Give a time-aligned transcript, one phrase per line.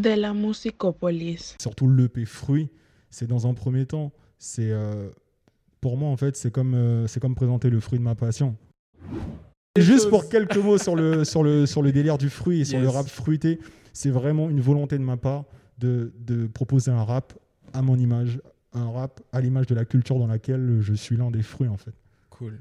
[0.00, 1.56] de la musicopolis.
[1.60, 2.68] Surtout l'EP fruit,
[3.10, 4.12] c'est dans un premier temps.
[4.38, 5.10] C'est euh,
[5.80, 8.56] pour moi en fait, c'est comme euh, c'est comme présenter le fruit de ma passion.
[9.76, 12.80] Juste pour quelques mots sur le sur le sur le délire du fruit et sur
[12.80, 13.58] le rap fruité,
[13.92, 15.44] c'est vraiment une volonté de ma part
[15.78, 17.32] de, de proposer un rap
[17.72, 18.40] à mon image,
[18.72, 21.76] un rap à l'image de la culture dans laquelle je suis l'un des fruits en
[21.76, 21.94] fait.
[22.30, 22.58] Cool.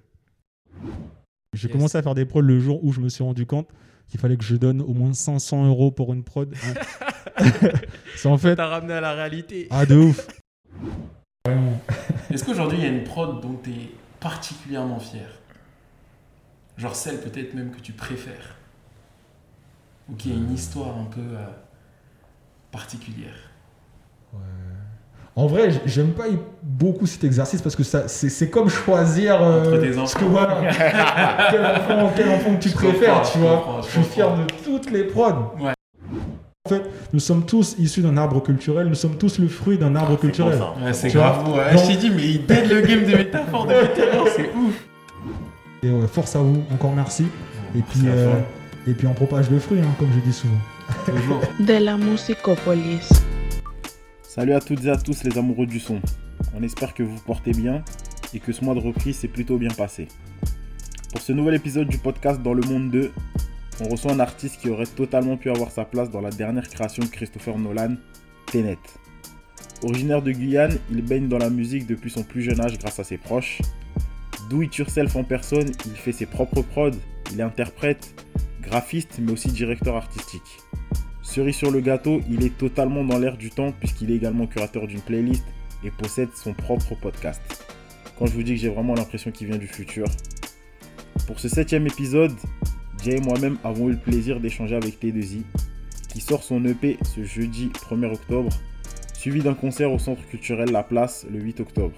[1.54, 1.76] J'ai Yes.
[1.76, 3.70] commencé à faire des prods le jour où je me suis rendu compte
[4.08, 6.54] qu'il fallait que je donne au moins 500 euros pour une prod.
[8.16, 9.68] c'est en fait T'as ramené à la réalité.
[9.72, 10.28] ah de ouf.
[12.32, 15.28] Est-ce qu'aujourd'hui, il y a une prod dont tu es particulièrement fier?
[16.78, 18.55] Genre celle peut-être même que tu préfères?
[20.09, 21.45] Ou qui a une histoire un peu euh,
[22.72, 23.34] particulière?
[25.36, 26.26] En vrai, j'aime pas
[26.64, 30.20] beaucoup cet exercice parce que ça, c'est, comme choisir euh, Entre tes ce enfants.
[30.20, 30.73] que voilà,
[31.52, 33.81] quel enfant, quel enfant que tu Je préfères, tu je vois.
[33.84, 35.54] je je suis fier de toutes les prods.
[35.59, 35.73] Ouais.
[36.67, 38.88] En fait, nous sommes tous issus d'un arbre culturel.
[38.88, 40.59] Nous sommes tous le fruit d'un arbre culturel.
[40.84, 41.47] Ouais, c'est Tu grave.
[41.50, 44.05] Ouais, Donc- je t'ai dit, mais il donne le game de métaphore depuis tout à
[44.14, 44.86] l'heure, c'est ouf.
[45.81, 47.23] Et ouais, force à vous, encore merci.
[47.73, 48.33] Et puis, euh,
[48.86, 50.58] et puis on propage le fruit, hein, comme je dis souvent.
[51.05, 51.39] Toujours.
[51.66, 53.09] De la musicopolis.
[54.23, 56.02] Salut à toutes et à tous les amoureux du son.
[56.53, 57.81] On espère que vous vous portez bien
[58.33, 60.09] et que ce mois de reprise s'est plutôt bien passé.
[61.14, 63.11] Pour ce nouvel épisode du podcast Dans le Monde 2,
[63.81, 67.03] on reçoit un artiste qui aurait totalement pu avoir sa place dans la dernière création
[67.03, 67.95] de Christopher Nolan,
[68.52, 68.78] Tenet.
[69.83, 73.03] Originaire de Guyane, il baigne dans la musique depuis son plus jeune âge grâce à
[73.03, 73.61] ses proches.
[74.50, 76.92] Do it yourself en personne, il fait ses propres prods,
[77.31, 78.16] il est interprète,
[78.61, 80.42] graphiste mais aussi directeur artistique.
[81.22, 84.88] Cerise sur le gâteau, il est totalement dans l'air du temps puisqu'il est également curateur
[84.88, 85.44] d'une playlist
[85.83, 87.42] et possède son propre podcast.
[88.17, 90.08] Quand je vous dis que j'ai vraiment l'impression qu'il vient du futur.
[91.28, 92.33] Pour ce septième épisode,
[93.03, 95.44] Jay et moi-même avons eu le plaisir d'échanger avec T2I,
[96.09, 98.52] qui sort son EP ce jeudi 1er octobre,
[99.14, 101.95] suivi d'un concert au Centre culturel La Place le 8 octobre.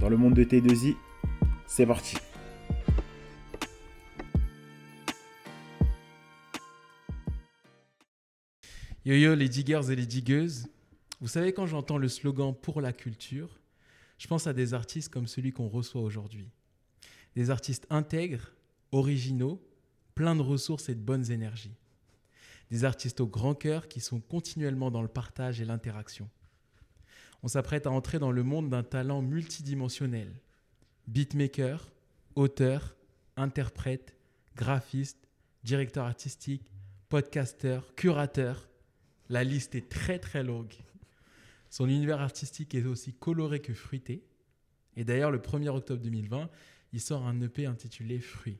[0.00, 0.94] Dans le monde de T2I,
[1.66, 2.16] c'est parti.
[9.04, 10.68] Yo yo les diggers et les digueuses,
[11.20, 13.58] vous savez quand j'entends le slogan pour la culture,
[14.18, 16.50] je pense à des artistes comme celui qu'on reçoit aujourd'hui.
[17.34, 18.52] Des artistes intègres,
[18.92, 19.65] originaux,
[20.16, 21.76] pleins de ressources et de bonnes énergies.
[22.70, 26.28] Des artistes au grand cœur qui sont continuellement dans le partage et l'interaction.
[27.44, 30.34] On s'apprête à entrer dans le monde d'un talent multidimensionnel.
[31.06, 31.92] Beatmaker,
[32.34, 32.96] auteur,
[33.36, 34.16] interprète,
[34.56, 35.28] graphiste,
[35.62, 36.72] directeur artistique,
[37.08, 38.68] podcasteur, curateur.
[39.28, 40.74] La liste est très très longue.
[41.68, 44.24] Son univers artistique est aussi coloré que fruité.
[44.96, 46.48] Et d'ailleurs, le 1er octobre 2020,
[46.94, 48.58] il sort un EP intitulé Fruits.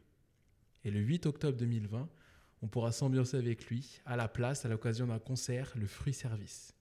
[0.87, 2.09] Et le 8 octobre 2020,
[2.63, 6.75] on pourra s'ambiancer avec lui à la place à l'occasion d'un concert, le Fruit Service.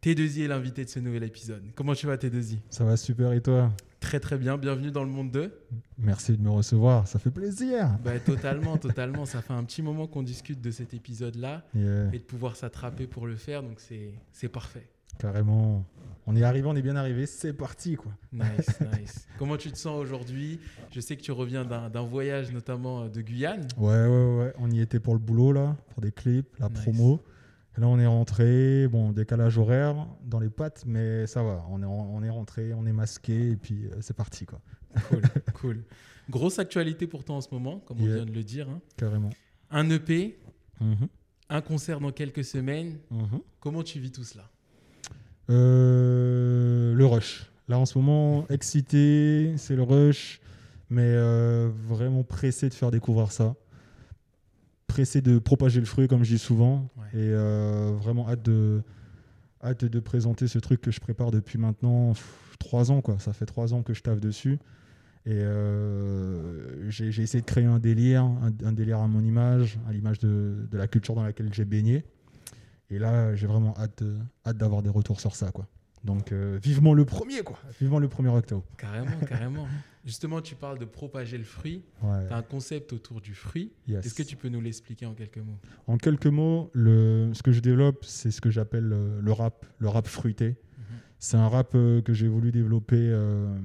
[0.00, 1.64] T2I est l'invité de ce nouvel épisode.
[1.74, 3.72] Comment tu vas T2I Ça va super et toi?
[3.98, 5.52] Très très bien, bienvenue dans le monde 2.
[5.98, 7.98] Merci de me recevoir, ça fait plaisir.
[8.04, 9.26] Bah, totalement, totalement.
[9.26, 13.08] Ça fait un petit moment qu'on discute de cet épisode-là Yeah, et de pouvoir s'attraper
[13.08, 14.88] pour le faire, donc c'est c'est parfait.
[15.18, 15.84] Carrément.
[16.28, 18.10] On est arrivé, on est bien arrivé, c'est parti quoi.
[18.32, 19.28] Nice, nice.
[19.38, 20.58] Comment tu te sens aujourd'hui?
[20.90, 23.68] Je sais que tu reviens d'un voyage notamment euh, de Guyane.
[23.76, 24.52] Ouais, ouais, ouais.
[24.58, 26.80] On y était pour le boulot, là, pour des clips, la Nice.
[26.80, 27.20] promo.
[27.76, 28.88] Et là, on est rentré.
[28.88, 31.64] Bon, décalage horaire dans les pattes, mais ça va.
[31.70, 34.60] On est, on est rentré, on est masqué, et puis euh, c'est parti, quoi.
[35.08, 35.22] Cool,
[35.60, 35.84] cool.
[36.28, 38.68] Grosse actualité pour toi en ce moment, comme on vient de le dire.
[38.68, 38.80] hein.
[38.96, 39.30] Carrément.
[39.70, 40.38] Un EP,
[40.80, 41.08] Mhm,
[41.50, 42.98] un concert dans quelques semaines.
[43.12, 43.40] mhm.
[43.60, 44.50] Comment tu vis tout cela?
[45.50, 47.50] Euh, le rush.
[47.68, 50.40] Là, en ce moment, excité, c'est le rush,
[50.90, 53.54] mais euh, vraiment pressé de faire découvrir ça.
[54.86, 56.88] Pressé de propager le fruit, comme je dis souvent.
[56.96, 57.20] Ouais.
[57.20, 58.82] Et euh, vraiment hâte de,
[59.62, 62.12] hâte de présenter ce truc que je prépare depuis maintenant
[62.58, 63.00] trois ans.
[63.00, 63.18] Quoi.
[63.18, 64.58] Ça fait trois ans que je taffe dessus.
[65.28, 65.42] Et
[66.88, 70.20] j'ai j'ai essayé de créer un délire, un, un délire à mon image, à l'image
[70.20, 72.04] de, de la culture dans laquelle j'ai baigné.
[72.90, 74.16] Et là, j'ai vraiment hâte, de-
[74.46, 75.50] hâte d'avoir des retours sur ça.
[75.50, 75.66] Quoi.
[76.04, 77.58] Donc, euh, vivement le premier, quoi.
[77.80, 78.64] Vivement le premier octobre.
[78.76, 79.66] Carrément, carrément.
[80.04, 81.82] Justement, tu parles de propager le fruit.
[82.00, 82.28] Ouais.
[82.28, 83.72] Tu as un concept autour du fruit.
[83.88, 84.06] Yes.
[84.06, 85.58] Est-ce que tu peux nous l'expliquer en quelques mots?
[85.88, 89.66] En quelques mots, le, ce que je développe, c'est ce que j'appelle euh, le rap,
[89.78, 90.56] le rap fruité.
[91.18, 93.56] C'est un rap euh, que j'ai voulu développer euh,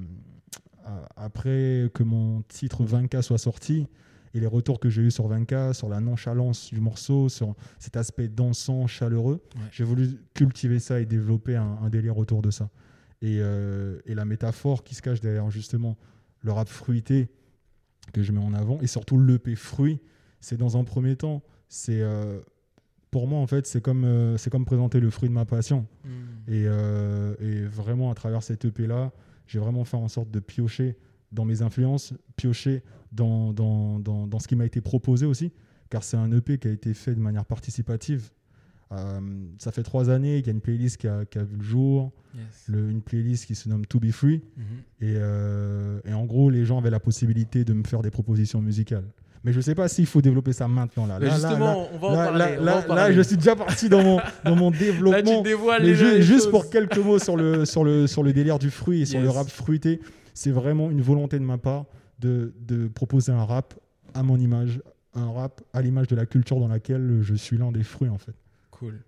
[1.16, 3.88] après que mon titre 20K soit sorti
[4.34, 7.98] et les retours que j'ai eu sur 20K, sur la nonchalance du morceau, sur cet
[7.98, 9.42] aspect dansant, chaleureux.
[9.56, 9.62] Ouais.
[9.72, 12.70] J'ai voulu cultiver ça et développer un, un délire autour de ça.
[13.22, 15.98] Et, euh, et la métaphore qui se cache derrière justement
[16.42, 17.30] le rap fruité
[18.14, 20.00] que je mets en avant et surtout l'EP fruit,
[20.40, 22.40] c'est dans un premier temps, c'est euh,
[23.12, 25.86] pour moi, en fait, c'est comme, euh, c'est comme présenter le fruit de ma passion.
[26.06, 26.52] Hmm.
[26.52, 29.12] Et, euh, et vraiment, à travers cette EP-là,
[29.48, 30.98] j'ai vraiment fait en sorte de piocher
[31.32, 35.52] dans mes influences, piocher dans, dans, dans, dans ce qui m'a été proposé aussi,
[35.90, 38.30] car c'est un EP qui a été fait de manière participative.
[38.94, 39.20] Euh,
[39.58, 41.64] ça fait trois années qu'il y a une playlist qui a, qui a vu le
[41.64, 42.44] jour, Yes.
[42.68, 44.42] le- une playlist qui se nomme To Be Free.
[44.58, 44.64] Mhm.
[45.02, 48.62] Et, euh, et en gros, les gens avaient la possibilité de me faire des propositions
[48.62, 49.06] musicales.
[49.44, 51.08] Mais je ne sais pas s'il faut développer ça maintenant.
[51.08, 52.40] Là, Là, là, justement, là, on va en là, parler.
[52.40, 53.16] là, on va là, en là, parler.
[53.16, 55.42] je suis déjà parti dans mon, dans mon Là, tu développement.
[55.42, 56.52] dévoiles Mais les, ju- les juste choses.
[56.52, 59.30] pour quelques mots sur le, sur le, sur le délire du fruit et sur le
[59.30, 60.00] rap fruité,
[60.34, 61.86] c'est vraiment une volonté de ma part
[62.20, 63.74] de, de proposer un rap
[64.14, 64.82] à mon image,
[65.14, 68.18] un rap à l'image de la culture dans laquelle je suis l'un des fruits en
[68.18, 68.34] fait.
[68.72, 69.00] Cool.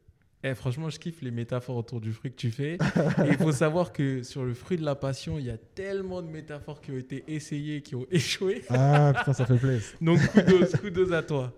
[0.46, 2.74] Eh, franchement, je kiffe les métaphores autour du fruit que tu fais.
[2.74, 6.22] Et il faut savoir que sur le fruit de la passion, il y a tellement
[6.22, 8.62] de métaphores qui ont été essayées, qui ont échoué.
[8.70, 9.88] Ah putain, ça fait plaisir.
[10.02, 11.54] Donc, kudos, kudos à toi.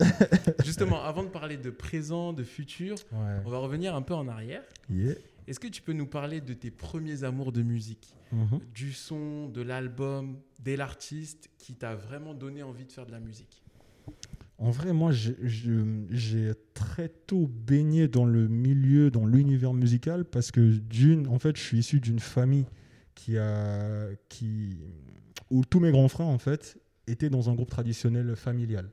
[0.64, 3.42] Justement, avant de parler de présent, de futur, Ouais.
[3.44, 4.62] on va revenir un peu en arrière.
[4.92, 5.16] Yeah.
[5.48, 8.60] Est-ce que tu peux nous parler de tes premiers amours de musique Mhm.
[8.74, 13.20] Du son, de l'album, de l'artiste qui t'a vraiment donné envie de faire de la
[13.20, 13.62] musique?
[14.58, 20.78] En vrai, moi, j'ai- très tôt baigné dans le milieu, dans l'univers musical, parce que
[20.78, 22.66] d'une, en fait, je suis issu d'une famille
[23.16, 24.78] qui a, qui,
[25.52, 26.78] où tous mes grands frères, en fait,
[27.08, 28.90] étaient dans un groupe traditionnel familial.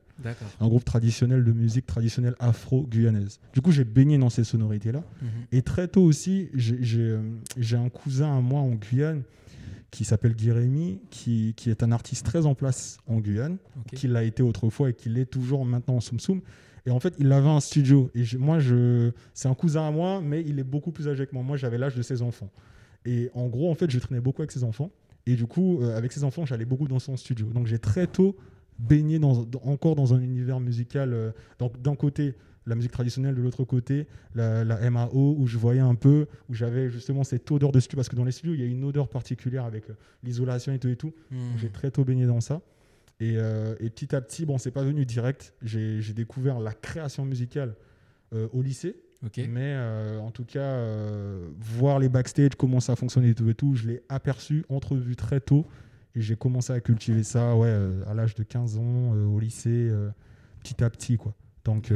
[0.60, 3.40] Un groupe traditionnel de musique traditionnelle afro-guyanaise.
[3.52, 5.02] Du coup, j'ai baigné dans ces sonorités-là.
[5.52, 7.20] Et très tôt aussi, j'ai- euh,
[7.56, 9.22] j'ai un cousin à moi en Guyane
[9.90, 13.94] qui s'appelle Guy Rémy, qui, qui est un artiste très en place en Guyane Ok.
[13.98, 16.40] qu'il l'a été autrefois et qu'il l'est toujours maintenant en Soum Soum.
[16.86, 18.10] Et en fait, il avait un studio.
[18.14, 21.26] Et je- moi, je, c'est un cousin à moi, mais il est beaucoup plus âgé
[21.26, 21.42] que moi.
[21.44, 22.50] Moi, j'avais l'âge de ses enfants.
[23.04, 24.90] Et en gros, en fait, je traînais beaucoup avec ses enfants.
[25.26, 27.46] Et du coup, euh, avec ses enfants, j'allais beaucoup dans son studio.
[27.48, 28.36] Donc, j'ai très tôt
[28.82, 31.12] baigné dans, encore dans un univers musical.
[31.12, 32.34] euh, donc, d'un côté,
[32.66, 36.54] la musique traditionnelle, de l'autre côté, la, la MAO, où je voyais un peu, où
[36.54, 37.96] j'avais justement cette odeur de studio.
[37.96, 40.78] Parce que dans les studios, il y a une odeur particulière avec euh, l'isolation et
[40.78, 41.12] tout et tout.
[41.30, 42.60] Donc, J'ai très tôt baigné dans ça.
[43.20, 45.54] Et, euh, et petit à petit, bon, c'est pas venu direct.
[45.62, 47.74] J'ai découvert la création musicale
[48.32, 48.96] euh, au lycée.
[49.48, 50.84] Mais euh, en tout cas,
[51.60, 55.38] voir les backstage, comment ça fonctionnait et tout et tout, je l'ai aperçu, entrevu très
[55.40, 55.64] tôt.
[56.14, 59.38] Et j'ai commencé à cultiver ça ouais, euh, à l'âge de 15 ans, euh, au
[59.40, 60.10] lycée, euh,
[60.62, 61.16] petit à petit.
[61.16, 61.34] Quoi.
[61.64, 61.90] Donc,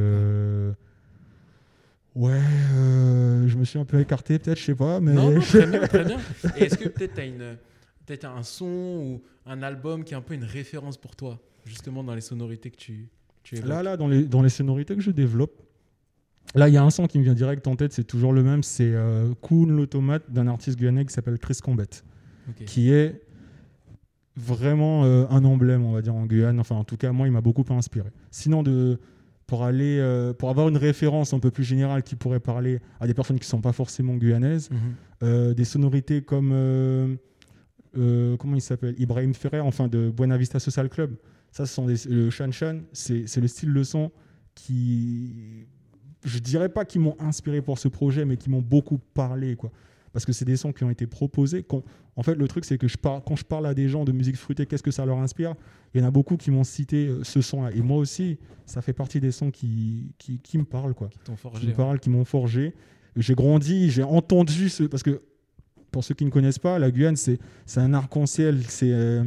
[2.15, 2.41] ouais,
[2.75, 5.01] je me suis un peu écarté, peut-être, je sais pas.
[5.01, 6.19] Mais Non, non, très bien, très bien.
[6.57, 7.57] Et est-ce que peut-être tu as une,
[8.07, 12.03] peut-être un son ou un album qui est un peu une référence pour toi, justement
[12.03, 13.09] dans les sonorités que tu,
[13.43, 13.69] tu évoques?
[13.69, 15.63] Là, là, dans les, dans les sonorités que je développe,
[16.55, 18.43] là, il y a un son qui me vient direct en tête, c'est toujours le
[18.43, 21.89] même, c'est euh, Cool l'automate d'un artiste guyanais qui s'appelle Chris Combet,
[22.65, 23.26] qui est
[24.37, 26.61] vraiment euh, un emblème, on va dire, en Guyane.
[26.61, 28.11] Enfin, en tout cas, moi, il m'a beaucoup inspiré.
[28.31, 28.99] Sinon, de,
[29.47, 33.07] pour, aller, euh, pour avoir une référence un peu plus générale qui pourrait parler à
[33.07, 34.79] des personnes qui ne sont pas forcément guyanaises, Mhm.
[35.23, 36.51] euh, des sonorités comme
[38.39, 38.95] comment il s'appelle?
[38.99, 41.17] Ibrahim Ferrer, enfin de Buena Vista Social Club.
[41.51, 44.11] Ça, ce sont des, le Shan Shan, c'est le style de son
[44.55, 45.67] qui,
[46.25, 49.71] je dirais pas qui m'ont inspiré pour ce projet, mais qui m'ont beaucoup parlé, quoi.
[50.17, 51.63] Parce que c'est des sons qui ont été proposés.
[52.17, 54.13] en fait, le truc, c'est que je parle, quand je parle à des gens de
[54.13, 55.53] musique fruitée, qu'est-ce que ça leur inspire?
[55.93, 57.71] Il y en a beaucoup qui m'ont cité euh, ce son-là.
[57.73, 61.19] Et moi aussi, ça fait partie des sons qui, qui, qui me parlent, quoi Qui
[61.19, 61.65] t'ont qui forgé.
[61.67, 61.77] me ouais.
[61.77, 62.73] parlent, qui m'ont forgé.
[63.15, 64.85] J'ai grandi, j'ai entendu ce.
[64.85, 65.21] Parce que,
[65.91, 69.23] pour ceux qui ne connaissent pas, la Guyane, c'est c'est un arc-en-ciel, c'est euh,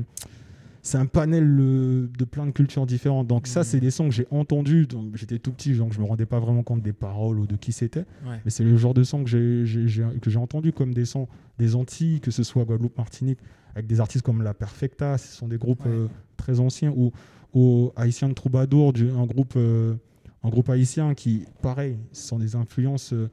[0.89, 3.27] c'est un panel euh, de plein de cultures différentes.
[3.27, 4.87] Donc, ça, c'est des sons que j'ai entendus.
[4.87, 7.55] donc J'étais tout petit, donc je me rendais pas vraiment compte des paroles ou de
[7.55, 8.05] qui c'était.
[8.25, 8.39] Ouais.
[8.43, 9.85] Mais c'est le genre de son que j'ai-
[10.21, 11.27] que j'ai entendu comme des sons
[11.57, 13.39] des Antilles, que ce soit Guadeloupe, Martinique,
[13.75, 15.91] avec des artistes comme La Perfecta, ce sont des groupes Ouais.
[15.91, 17.11] euh, très anciens, ou,
[17.53, 19.95] ou Haïtien de Troubadour, du- un, groupe, euh,
[20.43, 23.29] un groupe haïtien qui, pareil, sont des influences euh,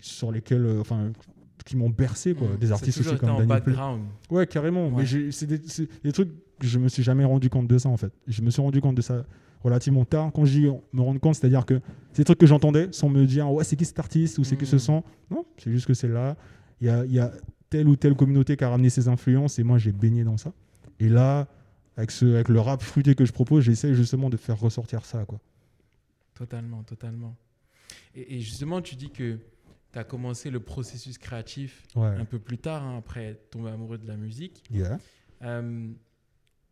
[0.00, 1.10] sur lesquelles, enfin,
[1.64, 2.48] qui m'ont bercé, quoi.
[2.48, 2.56] Mhm.
[2.58, 4.02] Des artistes aussi comme en background.
[4.30, 4.88] Ouais, carrément.
[4.88, 5.04] Ouais.
[5.14, 6.30] Mais c'est des, trucs
[6.66, 8.12] je me suis jamais rendu compte de ça, en fait.
[8.26, 9.24] Je me suis rendu compte de ça
[9.62, 10.30] relativement tard.
[10.34, 11.80] Quand dis me rendre compte, c'est-à-dire que
[12.14, 14.66] des trucs que j'entendais sans me dire, ouais, c'est qui cet artiste ou c'est qui
[14.66, 14.80] ce Mhm.
[14.80, 15.04] son?
[15.30, 16.36] Non, c'est juste que c'est là.
[16.80, 17.32] Il y a, y a
[17.70, 20.52] telle ou telle communauté qui a ramené ses influences et moi, j'ai baigné dans ça.
[20.98, 21.46] Et là,
[21.96, 25.24] avec, ce, avec le rap fruité que je propose, j'essaie justement de faire ressortir ça,
[25.24, 25.38] quoi.
[26.34, 27.36] Totalement, totalement.
[28.14, 29.38] Et, et justement, tu dis que
[29.92, 32.06] tu as commencé le processus créatif Ouais.
[32.18, 34.62] un peu plus tard, hein, après tomber amoureux de la musique.
[34.70, 34.98] Yeah.
[35.42, 35.88] Euh,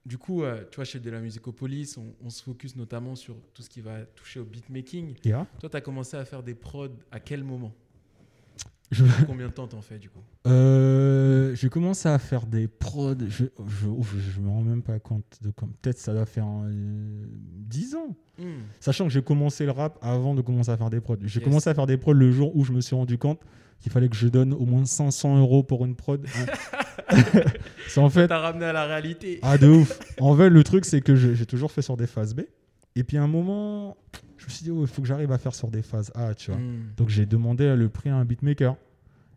[0.06, 3.36] du coup, euh, tu vois, chez De la Musicopolis, on, on se focus notamment sur
[3.54, 5.14] tout ce qui va toucher au beatmaking.
[5.24, 5.46] Yeah.
[5.60, 7.72] Toi, tu as commencé à faire des prods à quel moment?
[8.90, 10.18] Je- Combien de temps t'en fais du coup?
[10.48, 13.14] Euh, j'ai commencé à faire des prods.
[13.28, 13.86] Je, je,
[14.34, 15.72] je me rends même pas compte de comme.
[15.80, 17.24] Peut-être ça doit faire euh,
[17.68, 18.16] 10 ans.
[18.38, 18.62] Hmm.
[18.80, 21.16] Sachant que j'ai commencé le rap avant de commencer à faire des prods.
[21.22, 21.44] J'ai Yes.
[21.48, 23.40] commencé à faire des prods le jour où je me suis rendu compte
[23.78, 26.26] qu'il fallait que je donne au moins 500 euros pour une prod.
[27.88, 28.28] c'est en fait.
[28.28, 29.38] T'as ramené à la réalité.
[29.42, 29.98] Ah, de ouf.
[30.20, 32.40] En fait, le truc, c'est que j'ai toujours fait sur des phases B.
[32.96, 33.96] Et puis à un moment,
[34.36, 36.34] je me suis dit, oh, il faut que j'arrive à faire sur des phases A,
[36.34, 36.60] tu vois.
[36.60, 36.92] Hmm.
[36.96, 38.76] Donc j'ai demandé le prix à un beatmaker.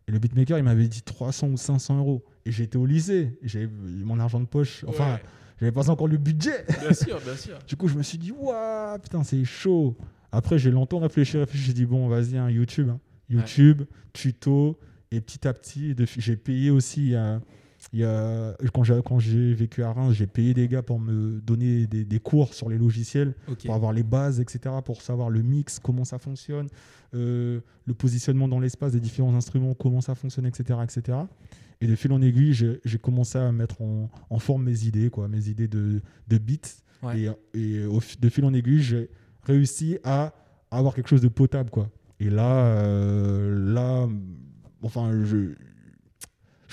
[0.08, 2.24] Et le beatmaker, il m'avait dit 300 ou 500 euros.
[2.46, 3.38] Et j'étais au lycée.
[3.44, 4.84] J'avais mon argent de poche.
[4.88, 5.22] Enfin, Ouais.
[5.60, 6.66] j'avais pas encore le budget.
[6.82, 7.58] bien sûr, bien sûr.
[7.68, 9.96] Du coup, je me suis dit, waouh, putain, c'est chaud.
[10.32, 11.64] Après, j'ai longtemps réfléchi, réfléchi.
[11.66, 12.90] J'ai dit, bon, vas-y, un YouTube.
[12.90, 13.00] hein.
[13.30, 14.78] YouTube, tuto.
[15.12, 17.10] Et petit à petit, j'ai payé aussi.
[17.12, 17.40] il
[18.00, 20.68] y a- il y a- quand j'ai quand j'ai vécu à Reims, j'ai payé des
[20.68, 23.36] gars pour me donner des, des cours sur les logiciels,
[23.68, 26.68] pour avoir les bases, etc., pour savoir le mix, comment ça fonctionne,
[27.14, 30.80] euh, le positionnement dans l'espace des différents instruments, comment ça fonctionne, etc.
[30.84, 31.18] etc.
[31.82, 35.28] Et de fil en aiguille, j'ai commencé à mettre en, en forme mes idées, quoi,
[35.28, 36.82] mes idées de, de beats.
[37.04, 37.30] Ouais.
[37.54, 39.10] Et, et au de fil en aiguille, j'ai
[39.44, 40.34] réussi à
[40.72, 41.90] avoir quelque chose de potable, quoi.
[42.22, 44.08] Et là, euh, là,
[44.82, 45.56] enfin, je,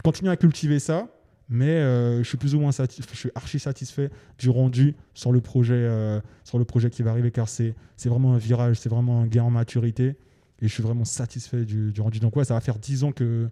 [0.00, 1.08] je continue à cultiver ça,
[1.50, 5.30] mais euh, je suis plus ou moins satisfait, je suis archi satisfait du rendu sur
[5.30, 7.74] le projet, euh, sur le projet qui va arriver, car c'est
[8.06, 10.16] vraiment un virage, c'est vraiment un gain en maturité,
[10.62, 12.18] et je suis vraiment satisfait du, du rendu.
[12.18, 13.48] Donc ouais, ça va faire 10 ans que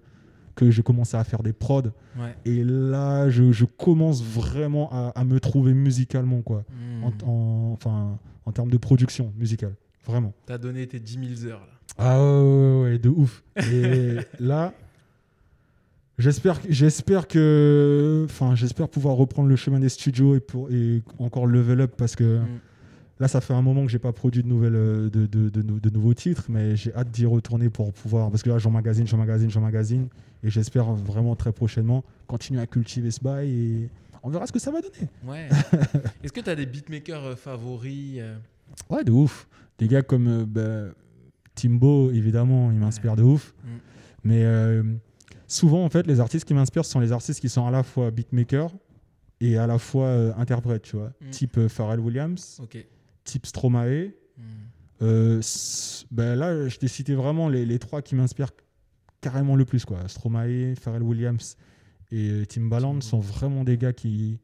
[0.54, 1.82] que j'ai commencé à faire des prods,
[2.18, 2.34] Ouais.
[2.44, 6.64] et là, je, je commence vraiment à, à me trouver musicalement, quoi.
[6.70, 7.04] Hmm.
[7.04, 10.32] En, en- enfin, en termes de production musicale, vraiment.
[10.46, 11.72] T'as donné tes 10 000 heures là.
[11.96, 13.44] Ah ouais, ouais, ouais, de ouf.
[13.72, 14.74] Et là,
[16.18, 21.46] j'espère, j'espère que, enfin, j'espère pouvoir reprendre le chemin des studios et pour et encore
[21.46, 22.46] level up parce que Mm.
[23.20, 25.62] là, ça fait un moment que j'ai pas produit de nouvelles, euh, de, de, de,
[25.62, 29.06] nou- de nouveaux titres, mais j'ai hâte d'y retourner pour pouvoir, parce que là, j'emmagasine,
[29.06, 30.08] j'emmagasine, j'emmagasine,
[30.42, 33.88] et j'espère vraiment très prochainement continuer à cultiver ce bail et
[34.22, 35.08] on verra ce que ça va donner.
[35.26, 35.48] Ouais.
[36.22, 38.36] Est-ce que t'as des beatmakers euh, favoris euh?
[38.90, 39.48] Ouais, de ouf.
[39.78, 40.86] Des gars comme bah,
[41.54, 43.54] Timbo, évidemment, il m'inspire de ouf.
[43.64, 43.68] Mm.
[44.24, 44.82] Mais euh,
[45.48, 48.12] souvent, en fait, les artistes qui m'inspirent sont les artistes qui sont à la fois
[48.12, 48.70] beatmakers
[49.40, 51.12] et à la fois euh, interprètes, tu vois.
[51.20, 51.30] Mm.
[51.30, 52.60] Type euh, Pharrell Williams,
[53.24, 54.12] type Stromae.
[54.36, 54.42] Hmm.
[55.02, 55.40] Euh,
[56.10, 58.52] ben là, je t'ai cité vraiment les, les trois qui m'inspirent
[59.20, 59.84] carrément le plus.
[59.84, 60.06] Quoi.
[60.08, 61.56] Stromae, Pharrell Williams
[62.10, 63.00] et euh, Timbaland Timbaland.
[63.00, 64.38] sont vraiment des gars qui,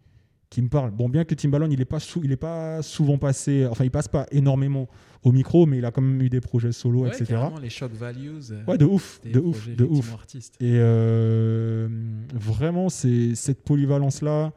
[0.55, 0.91] qui me parlent.
[0.93, 3.91] Bon, bien que Timbaland, il n'est pas, sou- il est pas souvent passé, enfin, il
[3.91, 4.89] passe pas énormément
[5.23, 7.41] au micro, mais il a quand même eu des projets solo, Ouais, etc.
[7.61, 8.41] les shock values.
[8.51, 10.13] euh, Ouais, de ouf, de ouf, de ouf.
[10.13, 10.55] artistes.
[10.61, 11.89] Et euh,
[12.33, 14.53] vraiment, c'est cette polyvalence-là,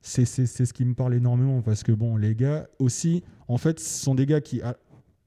[0.00, 1.62] c'est ce qui me parle énormément.
[1.62, 4.76] Parce que, bon, les gars aussi, en fait, ce sont des gars qui, a-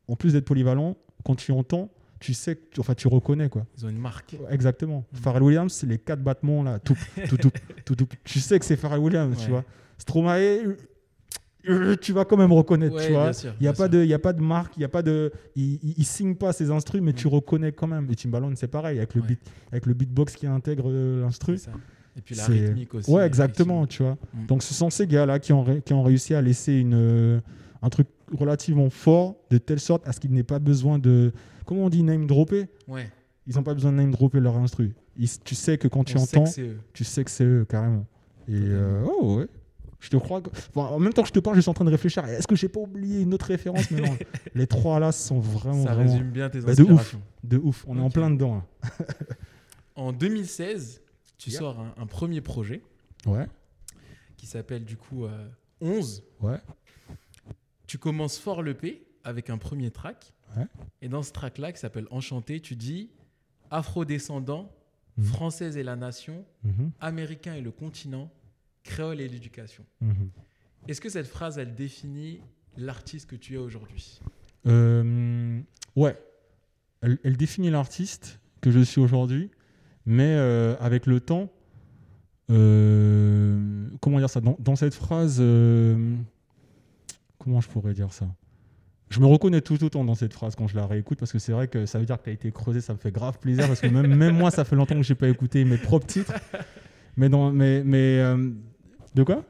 [0.07, 3.65] en plus d'être polyvalents, quand tu entends, tu sais, que tu- enfin, tu reconnais, quoi.
[3.77, 4.35] Ils ont une marque.
[4.49, 5.05] Exactement.
[5.13, 5.17] Mm.
[5.17, 6.97] Pharrell Williams, les quatre battements, là, tout,
[7.29, 7.51] tout, tout,
[7.85, 8.07] tout, tout.
[8.25, 9.43] Tu sais que c'est Pharrell Williams, Ouais.
[9.45, 9.63] tu vois.
[9.99, 10.75] Stromae,
[11.67, 13.31] euh, tu vas quand même reconnaître, Ouais, tu vois.
[13.59, 15.31] Il n'y a, pas de- y a pas de marque, il y a pas de.
[15.55, 18.07] Il, il, il signe pas ses instrus, mais tu reconnais quand même.
[18.09, 19.27] Et Timbaland, c'est pareil, avec le, Ouais.
[19.27, 19.39] beat,
[19.71, 21.57] avec le beatbox qui intègre euh, l'instru.
[22.17, 23.11] Et puis la C'est- rythmique aussi.
[23.11, 24.17] Ouais, exactement, tu vois.
[24.33, 24.45] Mm.
[24.47, 27.39] Donc ce sont ces gars-là qui ont, ré- qui ont réussi à laisser une, euh,
[27.81, 31.31] un truc relativement fort, de telle sorte à ce qu'il n'ait pas besoin de.
[31.65, 32.67] Comment on dit name dropper?
[32.87, 33.09] Ouais.
[33.47, 34.93] Ils n'ont pas besoin de name dropper leur instru.
[35.17, 36.45] Ils- tu sais que quand tu On entends,
[36.93, 38.05] tu sais que c'est eux, carrément.
[38.47, 39.47] Et euh, oh ouais.
[39.99, 40.41] Je te crois.
[40.41, 42.23] que- enfin, en même temps que je te parle, je suis en train de réfléchir.
[42.25, 43.91] Est-ce que j'ai pas oublié une autre référence?
[43.91, 44.17] Mais non,
[44.55, 47.15] les trois là sont vraiment, Ça vraiment résume bien tes Bah, de ouf.
[47.43, 47.83] de ouf.
[47.87, 48.55] On est en plein dedans.
[48.83, 48.89] là.
[49.95, 51.01] En 2016,
[51.37, 51.59] tu Yeah.
[51.59, 52.81] sors un, un premier projet
[53.25, 53.47] Ouais,
[54.37, 55.47] qui s'appelle du coup euh,
[55.81, 56.23] 11.
[56.39, 56.59] ouais.
[57.85, 60.31] Tu commences fort l'EP avec un premier track.
[60.55, 60.65] Ouais.
[61.01, 63.09] Et dans ce track-là, qui s'appelle Enchanté, tu dis
[63.71, 64.71] Afro-descendant,
[65.17, 65.25] Mhm.
[65.25, 68.31] Française et la nation, Mhm, Américain et le continent,
[68.83, 69.85] Créole et l'éducation.
[70.01, 70.29] mhm.
[70.87, 72.39] Est-ce que cette phrase, elle définit
[72.77, 74.19] l'artiste que tu es aujourd'hui?
[74.65, 75.59] Euh,
[75.95, 76.17] ouais,
[77.01, 79.51] elle, elle définit l'artiste que je suis aujourd'hui,
[80.05, 81.51] mais euh, avec le temps,
[82.49, 84.41] euh, comment dire ça?
[84.41, 86.15] Dans, dans cette phrase, euh,
[87.37, 88.27] comment je pourrais dire ça?
[89.09, 91.51] Je me reconnais tout autant dans cette phrase quand je la réécoute, parce que c'est
[91.51, 93.67] vrai que ça veut dire que tu as été creusé, ça me fait grave plaisir,
[93.67, 96.33] parce que même, même moi, ça fait longtemps que j'ai pas écouté mes propres titres.
[97.17, 98.51] Mais, dans, mais, mais euh,
[99.15, 99.43] de quoi?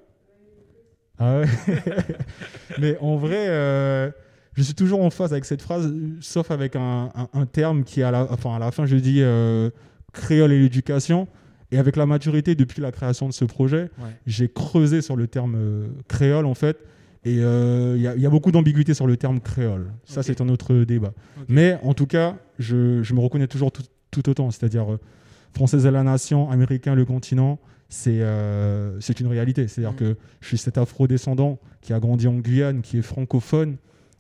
[1.18, 1.46] Ah ouais
[2.80, 4.10] Mais en vrai, euh,
[4.54, 8.02] je suis toujours en phase avec cette phrase, sauf avec un, un- un terme qui,
[8.04, 9.70] à la, enfin, à la fin, je dis euh,
[10.14, 11.28] créole et l'éducation.
[11.72, 14.10] Et avec la maturité depuis la création de ce projet, Ouais.
[14.26, 16.78] j'ai creusé sur le terme euh, créole, en fait.
[17.26, 17.40] Et il
[18.02, 19.92] y, a- il y a beaucoup d'ambiguïté sur le terme créole.
[20.06, 21.12] Ça, c'est un autre débat.
[21.50, 24.50] Mais en tout cas, je, je me reconnais toujours tout, tout autant.
[24.52, 24.86] C'est-à-dire,
[25.54, 29.68] française à la nation, américain le continent, c'est euh, une réalité.
[29.68, 29.98] C'est-à-dire Mm.
[29.98, 33.78] que je suis cet afro-descendant qui a grandi en Guyane, qui est francophone,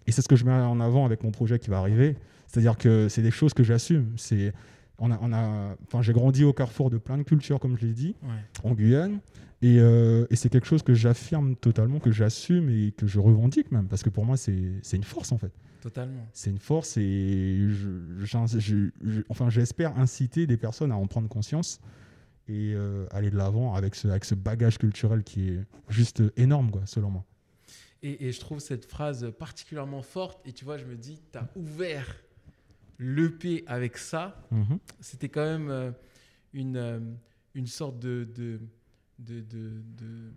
[0.07, 2.15] et c'est ce que je mets en avant avec mon projet qui va arriver.
[2.47, 4.07] C'est-à-dire que c'est des choses que j'assume.
[4.17, 4.53] C'est
[5.01, 7.85] on a, on a, enfin, j'ai grandi au carrefour de plein de cultures, comme je
[7.85, 8.29] l'ai dit, Ouais.
[8.69, 9.19] en Guyane.
[9.61, 13.71] Et, euh, et c'est quelque chose que j'affirme totalement, que j'assume et que je revendique
[13.71, 13.88] même.
[13.88, 14.53] Parce que pour moi, c'est
[14.93, 15.51] une force en fait.
[15.81, 16.27] Totalement.
[16.33, 21.07] C'est une force et je- j'in- je- je- enfin, j'espère inciter des personnes à en
[21.07, 21.79] prendre conscience
[22.50, 26.72] et euh, aller de l'avant avec ce, avec ce bagage culturel qui est juste énorme,
[26.72, 27.25] quoi, selon moi.
[28.01, 30.46] Et, et je trouve cette phrase particulièrement forte.
[30.48, 32.08] Et tu vois, je me dis, tu as ouvert
[32.98, 34.41] l'EP avec ça.
[34.51, 34.79] Mhm.
[35.00, 35.91] C'était quand même euh,
[36.53, 37.00] une, euh,
[37.53, 38.60] une sorte de, de,
[39.20, 40.32] de, de, de-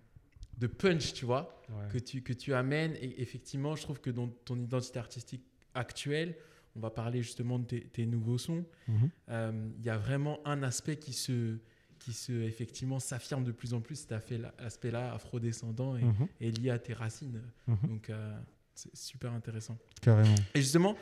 [0.59, 2.93] de punch, tu vois, que tu, que tu amènes.
[3.01, 5.43] Et effectivement, je trouve que dans ton identité artistique
[5.73, 6.35] actuelle,
[6.75, 9.09] on va parler justement de tes, tes nouveaux sons, Mhm.
[9.29, 11.57] euh, il y a vraiment un aspect qui se
[12.03, 14.11] qui se effectivement s'affirme de plus en plus cet
[14.59, 16.27] aspect-là afrodescendant et, Mhm.
[16.41, 17.77] et lié à tes racines Mhm.
[17.87, 18.37] donc euh,
[18.75, 20.35] c'est super intéressant Carrément.
[20.53, 20.97] et justement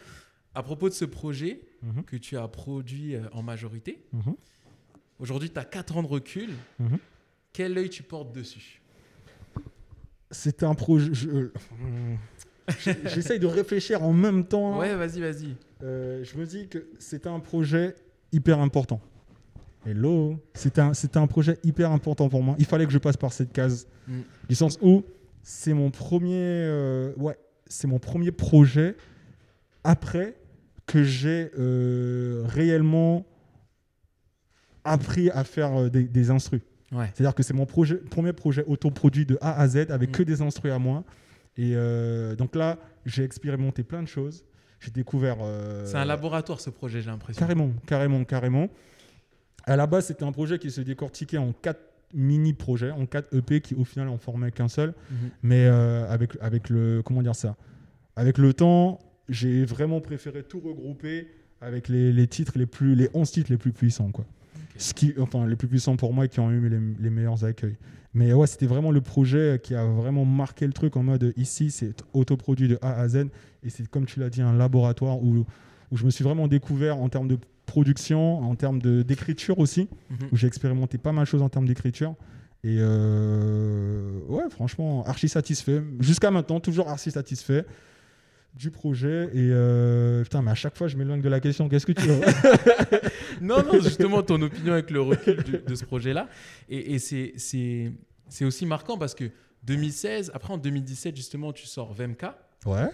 [0.54, 2.04] à propos de ce projet Mhm.
[2.04, 4.04] que tu as produit euh, en majorité
[5.20, 6.52] aujourd'hui tu as 4 ans de recul
[7.54, 8.82] quel œil tu portes dessus?
[10.30, 11.14] C'était un projet.
[11.14, 11.54] je- euh,
[13.06, 14.78] J'essaye de réfléchir en même temps.
[14.80, 17.96] ouais vas-y vas-y Euh, je me dis que c'était un projet
[18.32, 19.02] hyper important.
[19.86, 22.56] Hello, c'était un, un projet hyper important pour moi.
[22.60, 24.20] Il fallait que je passe par cette case, Mm.
[24.50, 25.04] du sens où
[25.44, 28.96] c'est mon premier, euh, ouais, c'est mon premier projet
[29.84, 30.36] après
[30.86, 33.26] que j'ai euh, réellement
[34.84, 36.62] appris à faire euh, des, des instrus.
[36.92, 40.14] ouais C'est-à-dire que c'est mon projet, premier projet autoproduit de A à Z avec Mm.
[40.14, 41.04] que des instruments à moi.
[41.58, 44.44] Et euh, donc là, j'ai expérimenté plein de choses.
[44.80, 45.38] J'ai découvert.
[45.86, 48.68] c'est un laboratoire ce projet j'ai l'impression Carrément, carrément, carrément.
[49.66, 51.82] À la base, c'était un projet qui se décortiquait en quatre
[52.14, 54.90] mini-projets, en quatre EP qui au final en formaient qu'un seul.
[54.90, 55.18] Mhm.
[55.44, 57.02] Mais euh, avec, avec le.
[57.04, 57.56] Comment dire ça?
[58.16, 59.00] Avec le temps,
[59.30, 61.28] j'ai vraiment préféré tout regrouper
[61.62, 62.96] avec les, les titres les plus.
[62.96, 64.26] les 11 titres les plus puissants, quoi.
[64.78, 67.44] Ce qui, enfin, les plus puissants pour moi et qui ont eu les, les meilleurs
[67.46, 67.78] accueils.
[68.14, 71.72] Mais ouais, c'était vraiment le projet qui a vraiment marqué le truc en mode ici,
[71.72, 73.28] c'est autoproduit de A à Z.
[73.64, 75.46] Et c'est, comme tu l'as dit, un laboratoire où,
[75.92, 77.38] où je me suis vraiment découvert en termes de
[77.76, 80.18] production, en termes d'écriture aussi, Mhm.
[80.32, 82.14] où j'ai expérimenté pas mal de choses en termes d'écriture.
[82.64, 85.82] Et euh, ouais, franchement, archi satisfait.
[86.00, 87.66] Jusqu'à maintenant, toujours archi satisfait
[88.54, 89.30] du projet.
[89.34, 91.70] Et euh, putain, mais à chaque fois, je m'éloigne de la question.
[91.70, 92.22] Qu'est-ce que tu veux?
[93.42, 96.28] Non, non, justement, ton opinion avec le recul de ce projet-là.
[96.70, 99.32] Et, et c'est aussi marquant parce que
[99.64, 102.24] 2016, après en 2017, justement, tu sors VMK.
[102.68, 102.90] Ouais.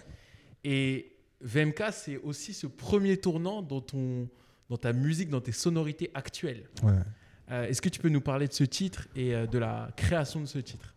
[0.63, 1.11] Et
[1.41, 4.29] VMK, c'est aussi ce premier tournant dans, ton,
[4.69, 6.63] dans ta musique, dans tes sonorités actuelles.
[6.83, 6.93] Ouais.
[7.51, 10.41] Euh, est-ce que tu peux nous parler de ce titre et euh, de la création
[10.41, 10.93] de ce titre?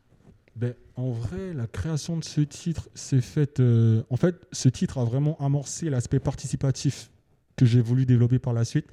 [0.57, 3.61] Ben, en vrai, la création de ce titre s'est faite.
[3.61, 7.11] euh, en fait, ce titre a vraiment amorcé l'aspect participatif
[7.57, 8.87] que j'ai voulu développer par la suite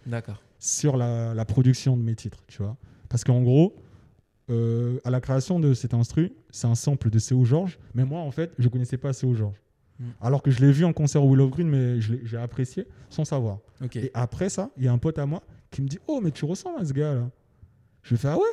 [0.59, 2.77] sur la, la production de mes titres, tu vois.
[3.09, 3.75] Parce qu'en gros,
[4.49, 7.43] à la création de cet instru, c'est un sample de C.O.
[7.43, 9.33] Georges, mais moi, en fait, je connaissais pas C.O.
[9.33, 9.61] Georges.
[9.99, 10.03] Mm.
[10.21, 13.59] Alors que je l'ai vu en concert au Willow Green, mais j'ai apprécié sans savoir.
[13.83, 13.95] Ok.
[13.95, 16.31] Et après ça, il y a un pote à moi qui me dit Oh, mais
[16.31, 17.29] tu ressembles à ce gars-là?
[18.03, 18.43] Je fais Ah ouais?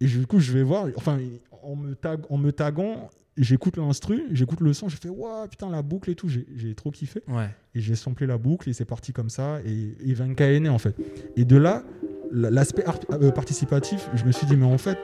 [0.00, 1.18] Et du coup, je vais voir, enfin,
[1.62, 5.70] en me, tag, en me taguant, j'écoute l'instru, j'écoute le son, je fais Waouh, putain,
[5.70, 7.22] la boucle et tout, j'ai trop kiffé.
[7.28, 7.48] Ouais.
[7.74, 9.60] Et j'ai samplé la boucle et c'est parti comme ça.
[9.64, 10.94] Et, et Vanka est né en fait.
[11.36, 11.82] Et de là,
[12.30, 14.98] la- l'aspect euh, participatif, je me suis dit, mais en fait,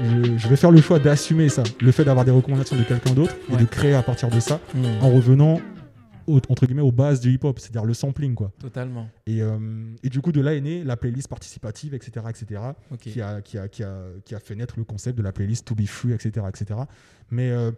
[0.00, 1.62] je, je vais faire le choix d'assumer ça.
[1.80, 3.58] Le fait d'avoir des recommandations de quelqu'un d'autre et Ouais.
[3.60, 4.84] de créer à partir de ça Hmm.
[5.02, 5.60] en revenant
[6.26, 8.52] au- entre guillemets aux bases du hip-hop, c'est-à-dire le sampling quoi.
[8.60, 9.08] Totalement.
[9.26, 9.58] Et, euh,
[10.02, 12.60] et du coup, de là est née la playlist participative, etc., etc.,
[13.00, 15.66] qui a, qui, a, qui, a, qui a fait naître le concept de la playlist
[15.66, 16.46] To Be Free, etc.
[16.48, 16.80] etc.
[17.30, 17.70] Mais euh,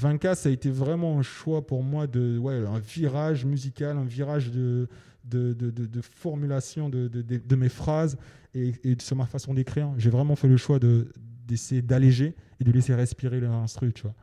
[0.00, 4.04] 20K, ça a été vraiment un choix pour moi de ouais, un virage musical, un
[4.04, 4.88] virage de,
[5.26, 8.16] de, de, de- de formulation de, de, de- de mes phrases
[8.54, 9.90] et, et sur ma façon d'écrire.
[9.98, 11.08] J'ai vraiment fait le choix de,
[11.50, 14.14] d'essayer d'alléger et de laisser respirer l'instru, tu vois.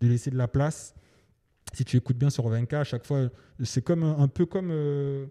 [0.00, 0.94] De laisser de la place.
[1.74, 3.28] Si tu écoutes bien sur 20K, à chaque fois,
[3.64, 4.70] c'est comme un, peu comme.
[4.70, 5.26] euh,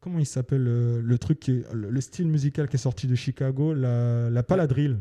[0.00, 3.06] comment il s'appelle euh, le truc qui est, le, le style musical qui est sorti
[3.06, 4.98] de Chicago, la, la pas la drill,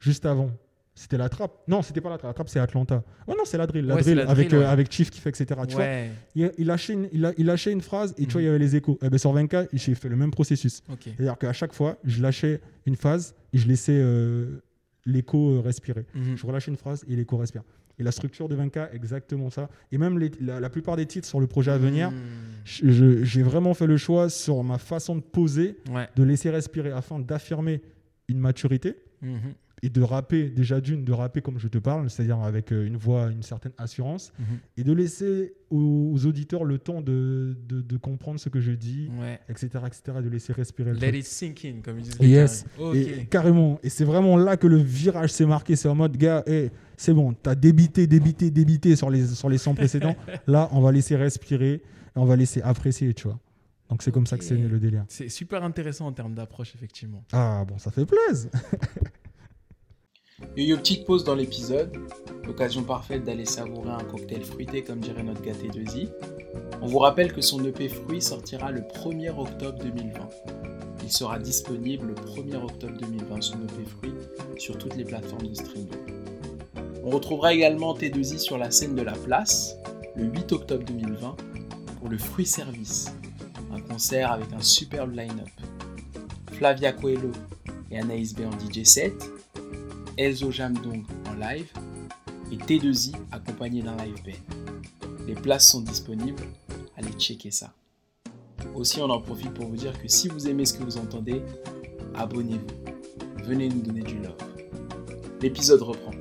[0.00, 0.50] juste avant.
[0.96, 1.52] C'était la trappe.
[1.66, 2.30] Non, c'était pas la trappe.
[2.30, 3.02] La trappe, c'est Atlanta.
[3.26, 3.84] Ouais, non, c'est la drill.
[3.86, 4.66] La Ouais, drill, la avec, drill, ouais.
[4.66, 5.60] euh, avec Chief qui fait, etc.
[5.68, 5.86] Tu vois,
[6.36, 8.42] il, il lâchait une, il, a- il lâchait une phrase et tu vois, Mhm.
[8.42, 8.96] il y avait les échos.
[9.02, 10.82] Eh ben, sur 24, j'ai fait le même processus.
[10.92, 11.00] Ok.
[11.04, 14.60] C'est-à-dire qu'à chaque fois, je lâchais une phase et je laissais euh,
[15.06, 16.06] l'écho euh, respirer.
[16.14, 16.36] Mhm.
[16.36, 17.62] Je relâchais une phrase et l'écho respire.
[17.98, 19.68] Et la structure de 20K, exactement ça.
[19.92, 22.12] Et même les- la, la plupart des titres sur le projet à venir,
[22.64, 26.08] je- j'ai vraiment fait le choix sur ma façon de poser, Ouais.
[26.16, 27.82] de laisser respirer afin d'affirmer
[28.28, 29.54] une maturité Mhm.
[29.84, 32.96] Et de rapper, déjà d'une, de rapper comme je te parle, c'est-à-dire avec euh, une
[32.96, 34.44] voix, une certaine assurance, Mhm.
[34.78, 38.72] et de laisser aux, aux auditeurs le temps de, de- de comprendre ce que je
[38.72, 39.38] dis, Ouais.
[39.48, 41.20] etc., etc., de laisser respirer le Let truc.
[41.20, 42.16] it sink in, comme ils disent.
[42.20, 42.64] Yes.
[42.94, 43.78] Et carrément.
[43.82, 45.76] Et c'est vraiment là que le virage s'est marqué.
[45.76, 49.58] C'est en mode, gars, hey, c'est bon, t'as débité, débité, débité sur les, sur les
[49.58, 50.16] sons précédents.
[50.46, 51.82] là, on va laisser respirer et
[52.16, 53.38] on va laisser apprécier, tu vois.
[53.90, 55.04] Donc c'est comme ça que c'est né le délire.
[55.08, 57.22] C'est super intéressant en termes d'approche, effectivement.
[57.32, 58.50] Ah bon, ça fait plaisir.
[60.56, 61.96] Yo-yo, petite pause dans l'épisode.
[62.44, 66.08] L'occasion parfaite d'aller savourer un cocktail fruité, comme dirait notre gâté 2i.
[66.82, 70.28] On vous rappelle que son EP Fruit sortira le 1er octobre 2020.
[71.04, 74.14] Il sera disponible le 1er octobre 2020, son EP Fruit,
[74.58, 75.88] sur toutes les plateformes de streaming.
[77.04, 79.76] On retrouvera également T2i sur la scène de la place,
[80.16, 81.36] le 8 octobre 2020,
[82.00, 83.14] pour le Fruit Service,
[83.72, 85.48] un concert avec un superbe line-up.
[86.54, 87.30] Flavia Coelho
[87.92, 89.30] et Anaïs B en DJ set,
[90.16, 91.72] Elzo Jamdong en live
[92.52, 94.56] et T2i accompagné d'un live band.
[95.26, 96.44] Les places sont disponibles,
[96.96, 97.72] allez checker ça.
[98.74, 101.42] Aussi, on en profite pour vous dire que si vous aimez ce que vous entendez,
[102.14, 103.44] abonnez-vous.
[103.44, 104.36] Venez nous donner du love.
[105.40, 106.12] L'épisode reprend.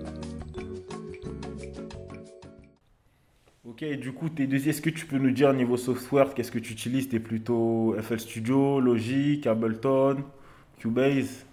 [3.65, 6.59] Ok, du coup, tes deux, est-ce que tu peux nous dire niveau software, qu'est-ce que
[6.59, 7.09] tu utilises?
[7.09, 10.23] T'es plutôt FL Studio, Logic, Ableton,
[10.77, 11.45] Cubase?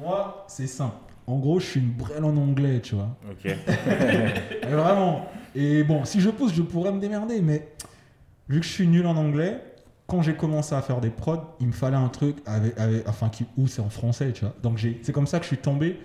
[0.00, 1.05] Moi, c'est simple.
[1.26, 3.16] En gros, je suis une brêle en anglais, tu vois.
[3.30, 3.44] Ok.
[3.66, 5.26] Mais vraiment.
[5.54, 7.66] Et bon, si je pousse, je pourrais me démerder, mais
[8.48, 9.60] vu que je suis nul en anglais,
[10.06, 13.28] quand j'ai commencé à faire des prods, il me fallait un truc avec, avec- enfin,
[13.30, 14.54] qui, où c'est en français, tu vois.
[14.62, 15.98] Donc c'est comme ça que je suis tombé,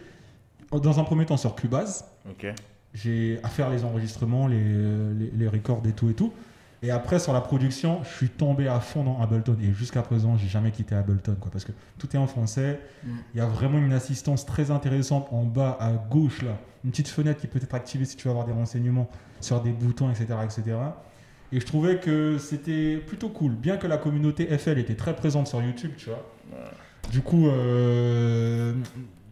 [0.71, 2.05] dans un premier temps, sur Cubase.
[2.29, 2.47] Ok.
[2.93, 6.31] J'ai à faire les enregistrements, les, les, les records et tout et tout.
[6.83, 9.55] Et après, sur la production, je suis tombé à fond dans Ableton.
[9.61, 12.79] Et jusqu'à présent, j'ai jamais quitté Ableton, quoi, parce que tout est en français.
[13.03, 13.09] Mm.
[13.33, 16.57] Il y a vraiment une assistance très intéressante en bas à gauche, là.
[16.83, 19.07] Une petite fenêtre qui peut être activée si tu veux avoir des renseignements
[19.39, 20.33] sur des boutons, etc.
[20.43, 20.77] etc.
[21.51, 23.51] Et je trouvais que c'était plutôt cool.
[23.51, 26.25] Bien que la communauté FL était très présente sur YouTube, tu vois.
[27.11, 28.73] Du coup, euh,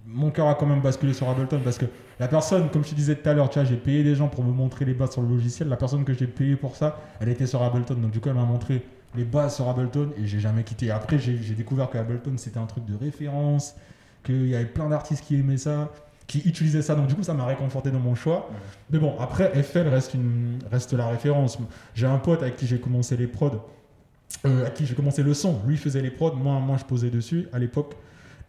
[0.06, 1.86] mon cœur a quand même basculé sur Ableton parce que
[2.20, 4.28] la personne, comme je te disais tout à l'heure, tu vois, j'ai payé des gens
[4.28, 5.70] pour me montrer les bases sur le logiciel.
[5.70, 7.96] La personne que j'ai payé pour ça, elle était sur Ableton.
[7.96, 10.92] Donc du coup, elle m'a montré les bases sur Ableton et j'ai jamais quitté.
[10.92, 13.76] Après, j'ai découvert que Ableton, c'était un truc de référence,
[14.24, 15.92] qu'il y avait plein d'artistes qui aimaient ça,
[16.28, 16.94] qui utilisaient ça.
[16.94, 18.50] Donc du coup, ça m'a réconforté dans mon choix.
[18.90, 21.58] Mais bon, après, FL reste, une, reste la référence.
[21.96, 23.66] J'ai un pote avec qui j'ai commencé les prods,
[24.46, 25.62] euh, à qui j'ai commencé le son.
[25.66, 27.96] Lui faisait les prods, moi, moi je posais dessus à l'époque.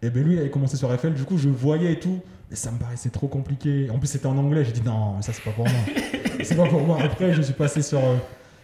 [0.02, 2.56] Et ben lui, il avait commencé sur FL, du coup, je voyais et tout, mais
[2.56, 3.90] ça me paraissait trop compliqué.
[3.90, 5.78] En plus, c'était en anglais, j'ai dit non, mais ça, c'est pas pour moi.
[6.42, 6.98] c'est pas pour moi.
[7.02, 8.16] Après, je suis passé sur, euh,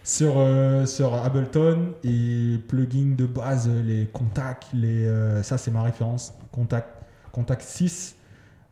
[0.03, 5.83] sur, euh, sur Ableton et plugin de base, les contacts, les, euh, ça, c'est ma
[5.83, 6.33] référence.
[6.51, 6.89] Contact,
[7.31, 8.15] contact 6.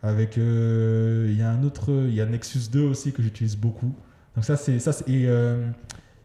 [0.06, 3.58] Avec, euh, il y a un autre, il y a Nexus 2 aussi que j'utilise
[3.58, 3.92] beaucoup.
[4.36, 5.68] Donc ça, c'est, ça, c'est, et euh,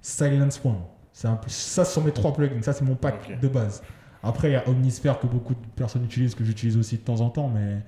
[0.02, 0.82] Silence One.
[1.12, 2.60] C'est un peu, ça, ce sont mes trois plugins.
[2.60, 3.82] Ça, c'est mon pack de base.
[4.22, 7.20] Après, il y a Omnisphere que beaucoup de personnes utilisent, que j'utilise aussi de temps
[7.20, 7.78] en temps, mais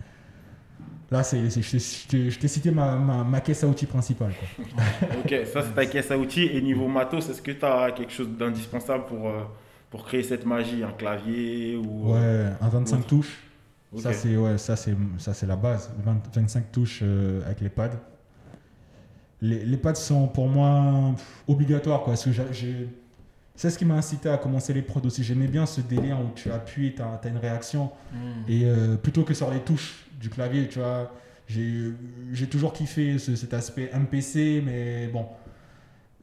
[1.10, 2.06] là, c'est, je
[2.38, 4.32] t'ai- cité ma, ma, ma caisse à outils principale.
[4.38, 4.74] Quoi.
[5.24, 6.44] Ok, ça c'est ta caisse à outils.
[6.46, 9.42] Et niveau matos, est-ce que tu as quelque chose d'indispensable pour, euh,
[9.90, 10.82] pour créer cette magie?
[10.82, 12.12] Un clavier ou...
[12.12, 13.06] Ouais, un 25 autre?
[13.06, 13.38] touches.
[13.98, 15.92] Ça, c'est ouais, ça, c'est, ça, c'est la base.
[16.02, 17.90] 20 25 touches euh, avec les pads.
[19.42, 22.00] Les, les pads sont pour moi pff, obligatoires.
[22.04, 22.88] Quoi, parce que j'ai-
[23.62, 25.22] c'est ce qui m'a incité à commencer les prods aussi.
[25.22, 27.92] J'aimais bien ce délire où tu appuies, tu as, une réaction.
[28.12, 28.16] Mm.
[28.48, 31.12] Et euh, plutôt que sur les touches du clavier, tu vois,
[31.46, 35.26] j'ai toujours kiffé ce- cet aspect MPC, mais bon,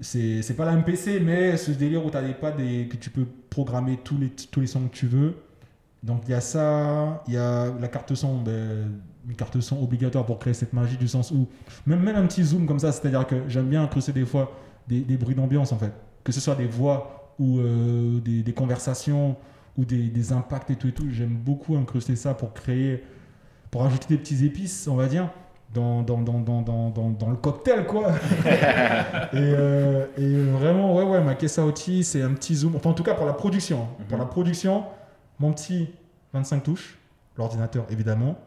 [0.02, 2.98] c'est c'est pas la MPC, mais ce délire où tu as des pads et que
[2.98, 5.38] tu peux programmer tous les, tous les sons que tu veux.
[6.04, 9.00] Donc il y a ça, il y a la carte son, ben,
[9.30, 11.48] une carte son obligatoire pour créer cette magie du sens où,
[11.86, 14.52] même, même un petit zoom comme ça, c'est-à-dire que j'aime bien incruster des fois
[14.90, 15.94] des, des bruits d'ambiance en fait,
[16.26, 19.36] que ce soit des voix ou euh, des, des conversations
[19.78, 23.04] ou des, des impacts et tout et tout, j'aime beaucoup incruster ça pour créer,
[23.72, 25.30] pour ajouter des petits épices, on va dire,
[25.74, 28.12] dans, dans, dans, dans, dans, le cocktail quoi.
[29.34, 32.90] et, euh, et vraiment, ouais, ouais, ma caisse à outils, c'est un petit zoom, enfin
[32.90, 34.04] en tout cas pour la production, hein.
[34.10, 34.24] pour Mhm.
[34.24, 34.84] la production,
[35.40, 35.90] mon petit
[36.34, 36.98] 25 touches,
[37.38, 38.38] l'ordinateur évidemment,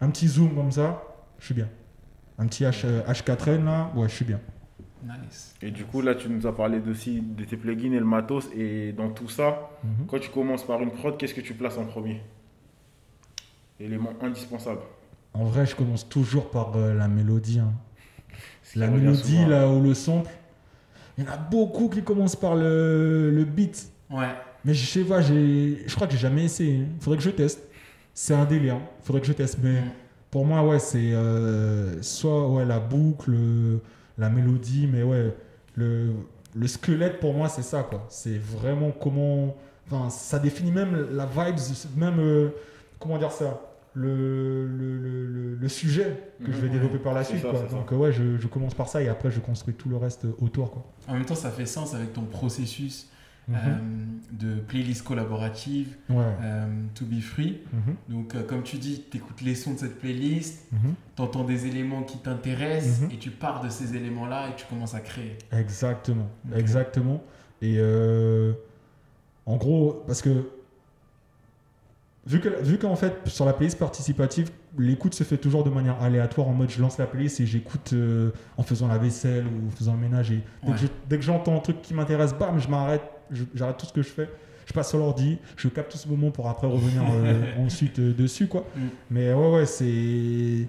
[0.00, 1.02] un petit zoom comme ça,
[1.38, 1.68] je suis bien.
[2.38, 4.40] Un petit H, euh, H4n là, ouais, je suis bien.
[5.02, 5.54] Nice.
[5.62, 8.48] Et du coup, là, tu nous as parlé aussi de tes plugins et le matos.
[8.56, 10.06] Et dans tout ça, Mhm.
[10.06, 12.20] quand tu commences par une prod, qu'est-ce que tu places en premier?
[13.80, 14.80] Élément indispensable.
[15.34, 17.58] En vrai, je commence toujours par euh, la mélodie.
[17.58, 17.72] hein.
[18.76, 19.48] La mélodie, souvent.
[19.48, 20.30] là, ou le sample.
[21.18, 23.90] Il y en a beaucoup qui commencent par le, le beat.
[24.10, 24.28] Ouais.
[24.64, 26.86] Mais je sais pas, je crois que j'ai jamais essayé.
[27.00, 27.62] Faudrait que je teste.
[28.14, 28.78] C'est un délire.
[29.02, 29.58] Faudrait que je teste.
[29.62, 29.90] Mais Mm.
[30.30, 33.34] pour moi, ouais, c'est euh, soit ouais, la boucle,
[34.22, 35.34] la mélodie, mais ouais,
[35.74, 36.12] le,
[36.54, 38.06] le squelette pour moi, c'est ça, quoi.
[38.08, 39.54] C'est vraiment comment.
[39.90, 41.56] Enfin, ça définit même la vibe,
[41.96, 42.18] même.
[42.20, 42.48] euh,
[42.98, 43.60] comment dire ça
[43.94, 46.72] le, le, le, sujet que je vais Mhm.
[46.72, 47.42] développer par la suite.
[47.42, 47.60] ça, quoi.
[47.62, 47.76] c'est ça.
[47.76, 50.70] Donc, ouais, je, je commence par ça et après, je construis tout le reste autour.
[50.70, 50.82] Quoi.
[51.08, 53.08] En même temps, ça fait sens avec ton processus
[53.48, 53.56] Mhm.
[53.56, 53.78] euh,
[54.32, 56.16] de playlist collaborative, ouais.
[56.42, 57.60] euh, To Be Free.
[57.72, 57.96] Mhm.
[58.08, 60.94] Donc, euh, comme tu dis, tu écoutes les sons de cette playlist, Mhm.
[61.16, 63.10] tu entends des éléments qui t'intéressent Mhm.
[63.10, 65.36] et tu pars de ces éléments-là et tu commences à créer.
[65.52, 67.22] Exactement, exactement.
[67.60, 68.52] Et euh,
[69.46, 70.48] en gros, parce que
[72.26, 76.00] vu que vu qu'en fait sur la playlist participative, l'écoute se fait toujours de manière
[76.00, 79.66] aléatoire en mode je lance la playlist et j'écoute euh, en faisant la vaisselle ou
[79.66, 81.18] en faisant le ménage et dès Ouais.
[81.18, 83.02] que j'entends un truc qui m'intéresse, bam, je m'arrête,
[83.54, 84.28] j'arrête tout ce que je fais.
[84.66, 88.12] Je passe sur l'ordi, je capte tout ce moment pour après revenir euh, ensuite euh,
[88.14, 88.64] dessus quoi.
[88.76, 88.80] Mm.
[89.10, 90.68] Mais ouais ouais c'est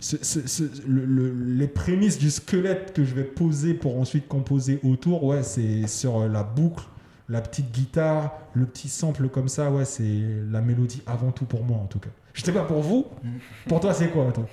[0.00, 4.26] ce- ce- ce- le- le- les prémices du squelette que je vais poser pour ensuite
[4.28, 6.84] composer autour, ouais, c'est sur euh, la boucle,
[7.28, 11.62] la petite guitare, le petit sample comme ça, ouais, c'est la mélodie avant tout pour
[11.64, 12.10] moi en tout cas.
[12.40, 13.06] Je sais pas pour vous,
[13.68, 14.46] pour toi c'est quoi toi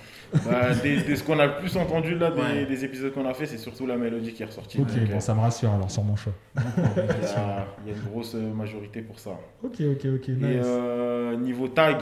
[0.45, 2.65] Bah, des, des- ce qu'on a le plus entendu là des, Ouais.
[2.65, 4.81] des épisodes qu'on a fait, c'est surtout la mélodie qui est ressortie.
[4.81, 6.33] Ok, Donc, euh, bon, ça me rassure alors sur mon choix.
[6.57, 9.29] il, y a, il y a une grosse euh, majorité pour ça.
[9.63, 10.41] Ok, ok, ok, nice.
[10.41, 11.95] Et euh, niveau tag,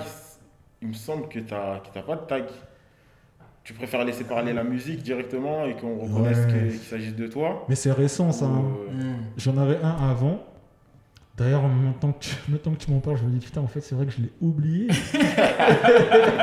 [0.82, 2.46] il me semble que tu n'as pas de tag.
[3.64, 6.70] Tu préfères laisser parler la musique directement et qu'on reconnaisse Ouais.
[6.70, 8.46] qu'il s'agisse de toi Mais c'est récent ça.
[8.46, 8.64] hein.
[8.90, 9.16] Euh, Mm.
[9.38, 10.44] J'en avais un avant.
[11.38, 13.82] D'ailleurs, maintenant que tu, maintenant que tu m'en parles, je me dis putain, en fait,
[13.82, 14.88] c'est vrai que je l'ai oublié.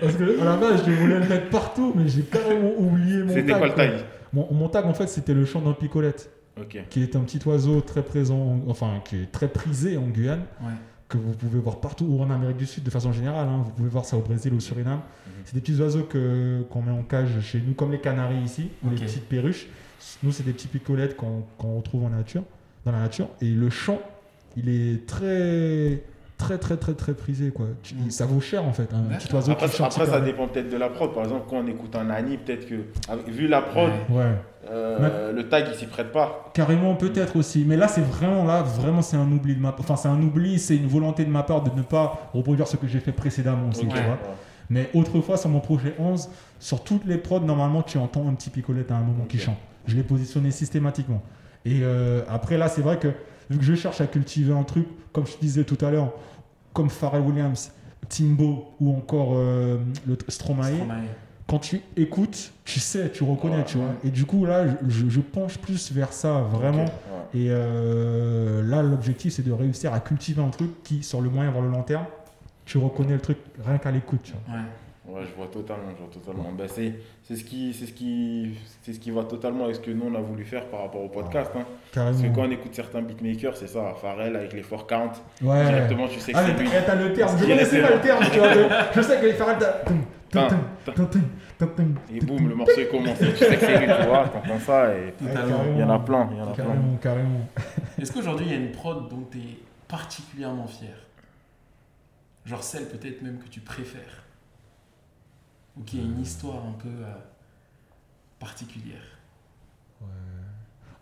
[0.00, 3.28] Parce que à la base, je voulais le mettre partout, mais j'ai carrément oublié mon
[3.28, 3.36] tag.
[3.36, 3.92] C'était quoi le tag?
[4.32, 6.78] Mon, mon tag, en fait, c'était le chant d'un picolette, Ok.
[6.90, 10.42] qui est un petit oiseau très présent, en- enfin, qui est très prisé en Guyane,
[10.60, 10.72] Ouais.
[11.08, 13.46] que vous pouvez voir partout, ou en Amérique du Sud de façon générale.
[13.48, 13.62] hein.
[13.64, 15.00] Vous pouvez voir ça au Brésil, au Suriname.
[15.44, 18.68] C'est des petits oiseaux que- qu'on met en cage chez nous, comme les canaris ici,
[18.84, 19.68] ou les petites perruches.
[20.24, 22.42] Nous, c'est des petits picolettes qu'on qu'on retrouve en nature,
[22.86, 23.28] dans la nature.
[23.42, 23.98] Et le chant,
[24.56, 26.02] il est très,
[26.38, 27.50] très, très, très, très prisé.
[27.50, 27.66] Quoi.
[27.66, 28.10] Mm.
[28.10, 28.88] Ça vaut cher, en fait.
[28.94, 31.12] Un petit oiseau Après, qui chante après, ça dépend peut-être de la prod.
[31.12, 32.76] Par exemple, quand on écoute un Annie, peut-être que,
[33.30, 34.16] vu la prod, Ouais.
[34.16, 34.32] Ouais,
[34.70, 36.50] euh, le tag il s'y prête pas.
[36.54, 37.64] carrément, peut-être aussi.
[37.66, 40.58] Mais là, c'est vraiment, là, vraiment, c'est un oubli de ma Enfin, c'est un oubli,
[40.58, 43.68] c'est une volonté de ma part de ne pas reproduire ce que j'ai fait précédemment
[43.68, 43.90] aussi, Ok.
[43.94, 44.12] tu vois.
[44.12, 44.18] Ouais.
[44.68, 48.50] Mais autrefois, sur mon projet 11, sur toutes les prods, normalement, tu entends un petit
[48.50, 49.58] picolette à un moment qui chante.
[49.86, 51.22] Je l'ai positionné systématiquement.
[51.66, 53.08] Et euh, après, là, c'est vrai que
[53.50, 56.12] vu que je cherche à cultiver un truc, comme je te disais tout à l'heure,
[56.72, 57.72] comme Pharrell Williams,
[58.08, 60.94] Timbo ou encore euh, le Stromae, Stromae.
[61.48, 63.86] quand tu écoutes, tu sais, tu reconnais, Ouais, tu vois.
[63.88, 63.92] ouais.
[64.04, 66.84] Et du coup, là, je, je penche plus vers ça, vraiment.
[66.84, 66.90] Ouais.
[67.34, 71.50] Et euh, là, l'objectif, c'est de réussir à cultiver un truc qui, sur le moyen,
[71.50, 72.04] vers le long terme,
[72.64, 74.58] tu reconnais le truc rien qu'à l'écoute, tu vois.
[75.16, 75.26] Ouais.
[75.28, 76.52] Je vois totalement, je vois totalement.
[76.52, 79.80] Ben, c'est, c'est ce qui, c'est ce qui, c'est ce qui va totalement avec ce
[79.80, 81.50] que nous on a voulu faire par rapport au podcast.
[81.56, 81.64] hein.
[81.94, 85.64] Parce que quand on écoute certains beatmakers, c'est ça, Pharrell avec les four count, Ouais.
[85.66, 86.68] directement tu sais que Ah, c'est lui.
[86.70, 87.36] t'as- t'as le terme.
[87.38, 88.52] Je connaissais pas le terme, tu vois.
[88.94, 89.56] Je sais que les Pharrell.
[92.12, 93.32] Et boum, le morceau est commencé.
[93.32, 96.28] Tu sais que c'est lui, tu vois, t'entends ça et il y en a plein,
[96.30, 96.64] il y en a plein.
[96.64, 97.40] Carrément, carrément.
[98.00, 100.90] Est-ce qu'aujourd'hui, il y a une prod dont tu es particulièrement fier?
[102.44, 104.22] Genre celle peut-être même que tu préfères?
[105.78, 107.12] Ou qui a une histoire un peu euh,
[108.38, 109.02] particulière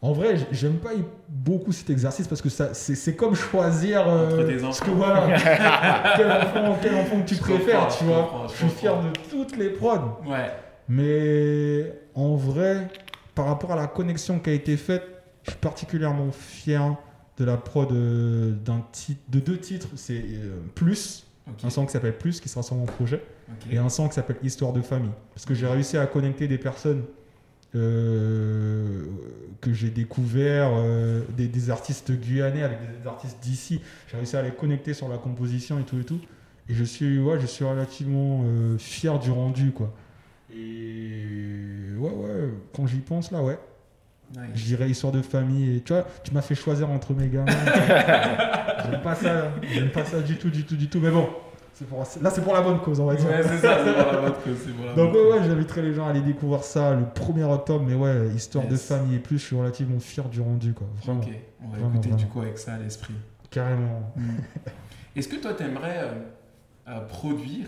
[0.03, 0.91] En vrai, j'aime pas
[1.29, 5.29] beaucoup cet exercice parce que ça, c'est, comme choisir euh, ce que voilà,
[6.17, 8.23] quel enfant, quel enfant que tu Je préfères, tu je vois.
[8.23, 10.51] comprends, je Je suis fier de toutes les prods, Ouais.
[10.89, 12.89] mais en vrai,
[13.35, 15.05] par rapport à la connexion qui a été faite,
[15.45, 16.97] je suis particulièrement fier
[17.39, 19.89] de la prod euh, d'un titre, de deux titres.
[19.97, 21.27] C'est euh, Plus,
[21.65, 23.23] un son qui s'appelle Plus, qui sera sur mon projet.
[23.71, 25.11] Et un son qui s'appelle Histoire de famille.
[25.35, 27.05] Parce que j'ai réussi à connecter des personnes
[27.75, 29.05] euh,
[29.61, 33.81] que j'ai découvert, euh, des, des artistes guyanais avec des artistes d'ici.
[34.09, 36.21] J'ai réussi à les connecter sur la composition et tout et tout.
[36.69, 39.93] Et je suis, ouais, je suis relativement euh, fier du rendu, quoi.
[40.57, 41.25] Et
[41.99, 43.59] ouais, ouais, quand j'y pense là, ouais,
[44.33, 44.43] Nice.
[44.55, 45.77] je dirais histoire de famille.
[45.77, 47.47] Et tu vois, tu m'as fait choisir entre mes gamins.
[48.91, 51.01] j'aime pas ça, j'aime pas ça du tout, du tout, du tout.
[51.01, 51.29] Mais bon,
[51.83, 53.27] pour, là c'est pour la bonne cause, on va dire.
[53.27, 55.41] Ouais, c'est ça, c'est pour la bonne cause, c'est pour la Donc bonne ouais, cause.
[55.41, 58.77] ouais, j'inviterai les gens à aller découvrir ça le 1er octobre, mais ouais, histoire de
[58.77, 60.87] famille et plus, je suis relativement fier du rendu, quoi.
[61.03, 61.29] Vraiment, Ok,
[61.65, 63.15] on va Vraiment, écouter du coup avec ça à l'esprit.
[63.51, 64.13] carrément.
[65.17, 66.13] Est-ce que toi, tu aimerais
[67.09, 67.67] produire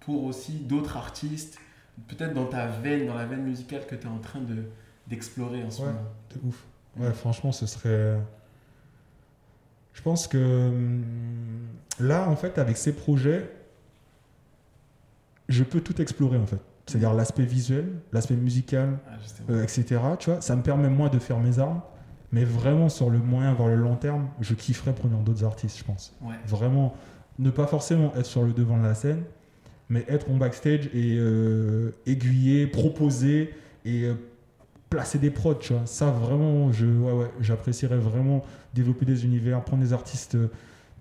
[0.00, 1.58] pour aussi d'autres artistes
[2.08, 4.64] peut-être dans ta veine, dans la veine musicale que tu es en train de,
[5.06, 5.86] d'explorer en ce Ouais.
[5.88, 6.00] moment?
[6.34, 6.64] De ouf.
[6.98, 8.18] Ouais, franchement, ce serait.
[9.92, 10.38] Je pense que
[10.68, 11.04] hum,
[12.00, 13.50] là, en fait, avec ces projets,
[15.48, 16.60] je peux tout explorer, en fait.
[16.86, 19.12] C'est-à-dire l'aspect visuel, l'aspect musical, Ah,
[19.50, 20.00] euh, etc.
[20.18, 21.80] Tu vois, ça me permet, moi, de faire mes armes.
[22.32, 25.84] Mais vraiment, sur le moyen, voire le long terme, je kifferais produire d'autres artistes, je
[25.84, 26.14] pense.
[26.20, 26.34] Ouais.
[26.46, 26.94] Vraiment,
[27.38, 29.22] ne pas forcément être sur le devant de la scène,
[29.88, 33.54] mais être en backstage et euh, aiguiller, proposer
[33.84, 34.14] et euh,
[34.90, 35.86] placer des prods, tu vois.
[35.86, 40.36] Ça, vraiment, je, ouais, ouais, j'apprécierais vraiment développer des univers, prendre des artistes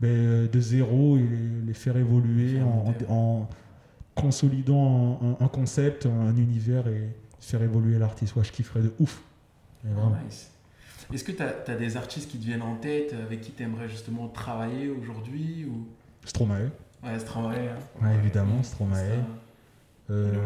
[0.04, 2.62] ben, de zéro et les, les faire évoluer
[3.10, 3.48] en,
[4.16, 8.36] consolidant un, un- un concept, un univers et faire évoluer l'artiste.
[8.36, 9.22] Ouais, je kifferais de ouf.
[9.84, 10.52] Nice.
[11.14, 13.90] Est-ce que tu as, des artistes qui te viennent en tête avec qui tu aimerais
[13.90, 15.88] justement travailler aujourd'hui ou...
[16.26, 16.70] Stromae,
[17.04, 17.56] Ouais, Stromae.
[17.56, 18.06] hein.
[18.06, 18.98] ouais, évidemment, Stromae.
[20.10, 20.40] Euh, Il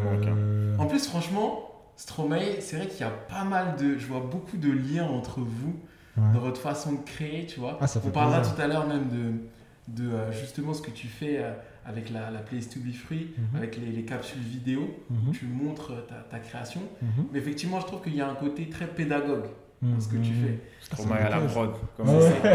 [0.76, 3.96] manque, En plus, franchement, Stromae, c'est vrai qu'il y a pas mal de.
[3.98, 5.76] Je vois beaucoup de liens entre vous
[6.18, 6.34] ouais.
[6.34, 7.78] dans votre façon de créer, tu vois.
[7.80, 8.56] Ah, ça fait On parlera plaisir.
[8.56, 11.52] tout à l'heure même de, de euh, justement ce que tu fais euh,
[11.86, 13.56] avec la, la Place to Be Free, Mhm.
[13.56, 14.94] avec les, les capsules vidéo.
[15.10, 15.32] Mhm.
[15.32, 16.82] Tu montres ta, ta création.
[17.02, 17.26] Mhm.
[17.32, 19.46] Mais effectivement, je trouve qu'il y a un côté très pédagogue
[19.80, 20.58] dans ce que tu fais.
[20.80, 21.70] Stromae à la prod.
[21.96, 22.50] Comme Ouais, ça.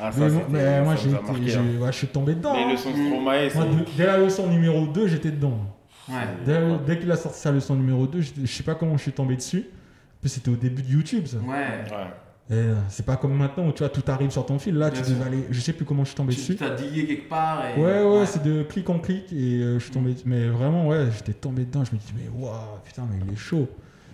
[0.00, 1.18] Ah, ça, Mais, moi, j'ai hein.
[1.80, 2.54] ouais, je suis tombé dedans.
[2.54, 2.72] Les hein.
[2.72, 3.58] leçons Stromae, Moi, c'est.
[3.58, 5.58] de- dès la leçon numéro 2, j'étais dedans.
[6.08, 6.14] Ouais.
[6.46, 9.02] Dès, dès qu'il a sorti sa leçon numéro 2, j'étais- je sais pas comment je
[9.02, 9.66] suis tombé dessus.
[9.68, 11.36] En plus, c'était au début de YouTube, ça.
[11.38, 11.44] Ouais.
[11.46, 12.10] Ouais.
[12.52, 14.74] Euh, c'est pas comme maintenant où tu vois, tout arrive sur ton fil.
[14.76, 15.46] Là, Bien tu devais aller.
[15.50, 16.56] Je sais plus comment je suis tombé Tu dessus.
[16.56, 17.62] t'as digué quelque part.
[17.68, 17.80] Et...
[17.80, 20.16] Ouais, ouais, c'est de clic en clic et euh, je suis tombé.
[20.24, 21.84] Mais vraiment, ouais, j'étais tombé dedans.
[21.84, 23.68] Je me dis, mais waouh, putain, mais il est chaud.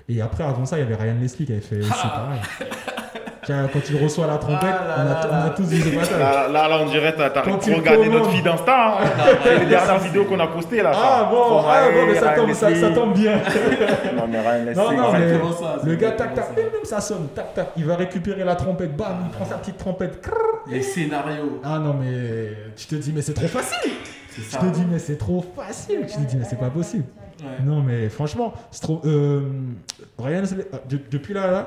[0.08, 2.40] Et après, avant ça, il y avait Ryan Leslie qui avait fait aussi pareil.
[3.46, 5.50] Tiens, Quand il reçoit la trompette, Ah là on, a, là on a là.
[5.56, 5.64] tous
[6.04, 6.18] ça.
[6.18, 8.98] Là, là, là, on dirait que t'as regardé notre feed Insta.
[8.98, 9.04] Hein.
[9.44, 10.90] C'est les dernières vidéos qu'on a postées là.
[10.94, 13.40] Ah bon, ah, bon, mais ça tombe, ça, tombe bien.
[14.16, 14.82] Non, mais Ryan Leslie.
[14.82, 17.68] Non, non, mais ça, le gars, tac, tac, bim, ça sonne, tac, tac.
[17.76, 20.20] Il va récupérer la trompette, bam, il prend sa petite trompette.
[20.20, 20.34] crrr.
[20.68, 21.60] Les scénarios.
[21.64, 23.92] Ah non, mais tu te dis, mais c'est trop facile.
[24.34, 26.00] Tu te dis, mais c'est trop facile.
[26.08, 27.04] Tu te dis, mais c'est pas possible.
[27.40, 27.64] Ouais.
[27.64, 29.00] Non, mais franchement, c'est trop.
[29.04, 29.42] euh,
[30.18, 30.42] Ryan
[30.88, 31.66] de- depuis là, là,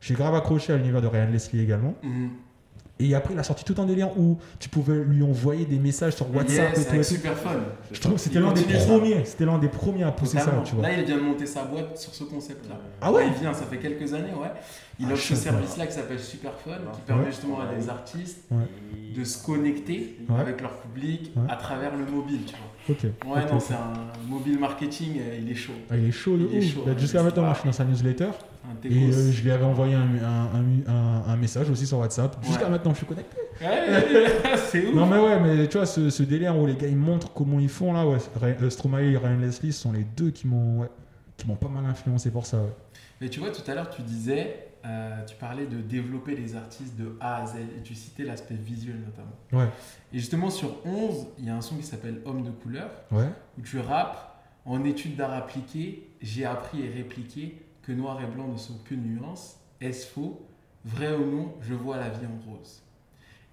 [0.00, 1.94] j'ai grave accroché à l'univers de Ryan Leslie également.
[2.02, 2.30] Mhm.
[2.98, 6.14] Et après, il a sorti tout un délire où tu pouvais lui envoyer des messages
[6.16, 7.02] sur WhatsApp et tout.
[7.02, 7.50] super fun.
[7.92, 9.22] Je trouve que c'était l'un des premiers.
[9.26, 10.64] C'était l'un des premiers à pousser Totalement.
[10.64, 10.88] ça, tu vois.
[10.88, 12.76] Là, il vient de monter sa boîte sur ce concept-là.
[13.02, 14.48] Ah ouais Il vient, ça fait quelques années, ouais.
[14.98, 17.30] Il Ah, offre ce service-là qui s'appelle Superfun, qui permet Ouais.
[17.30, 18.64] justement à des artistes Ouais.
[19.14, 20.40] de se connecter Ouais.
[20.40, 21.42] avec leur public Ouais.
[21.50, 22.72] à travers le mobile, tu vois.
[22.88, 23.02] Ok.
[23.02, 23.92] Ouais, non, c'est un
[24.28, 25.72] mobile marketing, euh, il est chaud.
[25.90, 26.72] Ah, il est chaud Il est ouf.
[26.74, 26.82] chaud,
[27.42, 28.28] moi, pas- je suis dans sa newsletter.
[28.84, 32.36] Et euh, je lui avais envoyé un, un, un- message aussi sur WhatsApp.
[32.44, 33.36] Jusqu'à maintenant, je suis connecté.
[33.60, 34.94] Ouais, c'est ouf.
[34.94, 37.60] Non, mais ouais, mais tu vois, ce, ce délire où les gars ils montrent comment
[37.60, 38.18] ils font là, ouais.
[38.40, 40.88] Ray- euh, Stromae et Ryan Leslie sont les deux qui m'ont ouais,
[41.36, 42.56] qui m'ont pas mal influencé pour ça.
[42.58, 42.72] ouais.
[43.20, 46.96] Mais tu vois, tout à l'heure, tu disais, euh, tu parlais de développer les artistes
[46.96, 49.36] de A à Z, et tu citais l'aspect visuel notamment.
[49.64, 49.70] Ouais.
[50.12, 53.28] Et justement, sur 11, il y a un son qui s'appelle Homme de couleur, Ouais.
[53.58, 54.32] où tu rappes
[54.68, 58.96] En études d'art appliqué, j'ai appris et répliqué que noir et blanc ne sont que
[58.96, 59.58] nuances.
[59.80, 60.44] Est-ce faux?
[60.84, 62.82] Vrai ou non Je vois la vie en rose.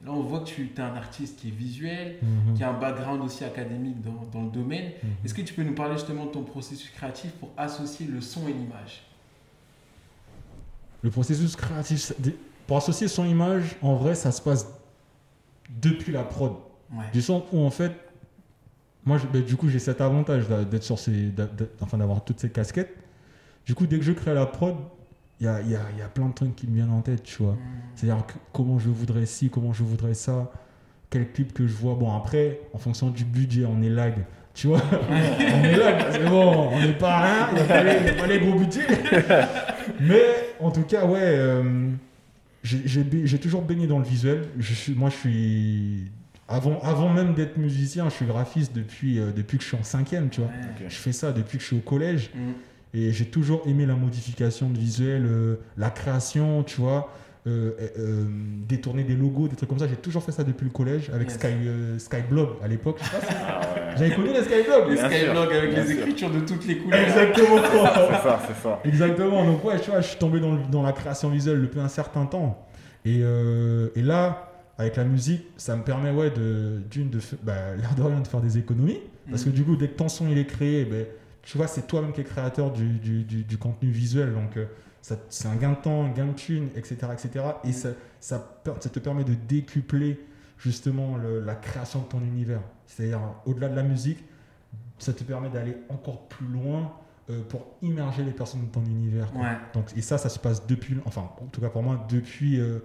[0.03, 2.55] Là, on voit que tu es un artiste qui est visuel, Mhm.
[2.55, 4.91] qui a un background aussi académique dans, dans le domaine.
[5.03, 5.09] Mhm.
[5.23, 8.47] Est-ce que tu peux nous parler justement de ton processus créatif pour associer le son
[8.47, 9.03] et l'image?
[11.03, 12.13] Le processus créatif,
[12.65, 14.67] pour associer son image, en vrai, ça se passe
[15.81, 16.53] depuis la prod.
[16.93, 17.03] Ouais.
[17.11, 17.91] Du sens où en fait,
[19.05, 21.31] moi, je- ben, du coup, j'ai cet avantage d'être sur ces,
[21.81, 22.95] enfin, d'avoir toutes ces casquettes.
[23.65, 24.75] Du coup, dès que je crée la prod,
[25.41, 27.23] il y a, y a- y a plein de trucs qui me viennent en tête,
[27.23, 27.53] tu vois.
[27.53, 27.59] Mmh.
[27.95, 30.51] C'est-à-dire comment je voudrais ci, comment je voudrais ça,
[31.09, 31.95] quel clip que je vois.
[31.95, 34.13] Bon, après, en fonction du budget, on est lag.
[34.53, 38.27] Tu vois, on est lag, c'est bon, on n'est pas rien, il n'y a pas
[38.27, 38.87] les gros budgets.
[39.99, 40.21] Mais
[40.59, 41.89] en tout cas, ouais, euh,
[42.63, 44.43] j'ai toujours baigné dans le visuel.
[44.59, 46.11] Je suis, moi, je suis.
[46.47, 49.83] Avant, avant même d'être musicien, je suis graphiste depuis, euh, depuis que je suis en
[49.83, 50.49] cinquième, tu vois.
[50.87, 52.31] Je fais ça depuis que je suis au collège.
[52.35, 52.39] Mmh.
[52.95, 57.09] Et j'ai toujours aimé la modification de visuel, euh, la création, tu vois,
[58.67, 59.87] détourner des logos, des trucs comme ça.
[59.87, 61.37] J'ai toujours fait ça depuis le collège avec Yes.
[61.39, 61.47] Sky,
[61.97, 62.99] Skyblog à l'époque.
[63.01, 63.81] je sais pas si- Ah ouais.
[63.97, 64.89] J'avais connu les Skyblogs.
[64.89, 66.99] Les skyblogs avec les écritures de toutes les couleurs.
[66.99, 67.57] Exactement.
[67.63, 68.79] C'est ça, c'est ça.
[68.85, 69.45] Exactement.
[69.45, 72.65] Donc ouais, tu vois, je suis tombé dans, la création visuelle depuis un certain temps.
[73.05, 77.53] Et, euh, et là, avec la musique, ça me permet ouais de d'une de bah,
[77.77, 78.99] l'air de rien de faire des économies.
[79.29, 79.55] Parce que Mhm.
[79.55, 81.05] du coup, dès que ton son il est créé, ben,
[81.43, 84.33] tu vois, c'est toi-même qui es créateur du, du, du- du contenu visuel.
[84.33, 84.65] Donc, euh,
[85.01, 86.95] ça- c'est un gain de temps, un gain de thune, etc.
[87.13, 87.45] etc.
[87.65, 87.89] Et ça,
[88.19, 90.19] ça, per- ça te permet de décupler
[90.63, 92.61] justement le- la création de ton univers.
[92.87, 94.23] C'est-à-dire, au-delà de la musique,
[94.97, 96.93] ça te permet d'aller encore plus loin
[97.29, 99.31] euh, pour immerger les personnes dans ton univers.
[99.35, 99.55] Ouais.
[99.73, 102.79] Donc, et ça, ça se passe depuis, enfin, en tout cas pour moi, depuis, euh,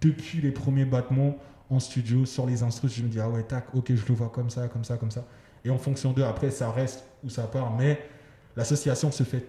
[0.00, 1.36] depuis les premiers battements
[1.70, 4.28] en studio, sur les instruments, je me dis, ah ouais, tac, ok, je le vois
[4.30, 5.24] comme ça, comme ça, comme ça.
[5.64, 8.00] Et en fonction d'eux, après, ça reste ou ça part, mais
[8.56, 9.46] l'association se fait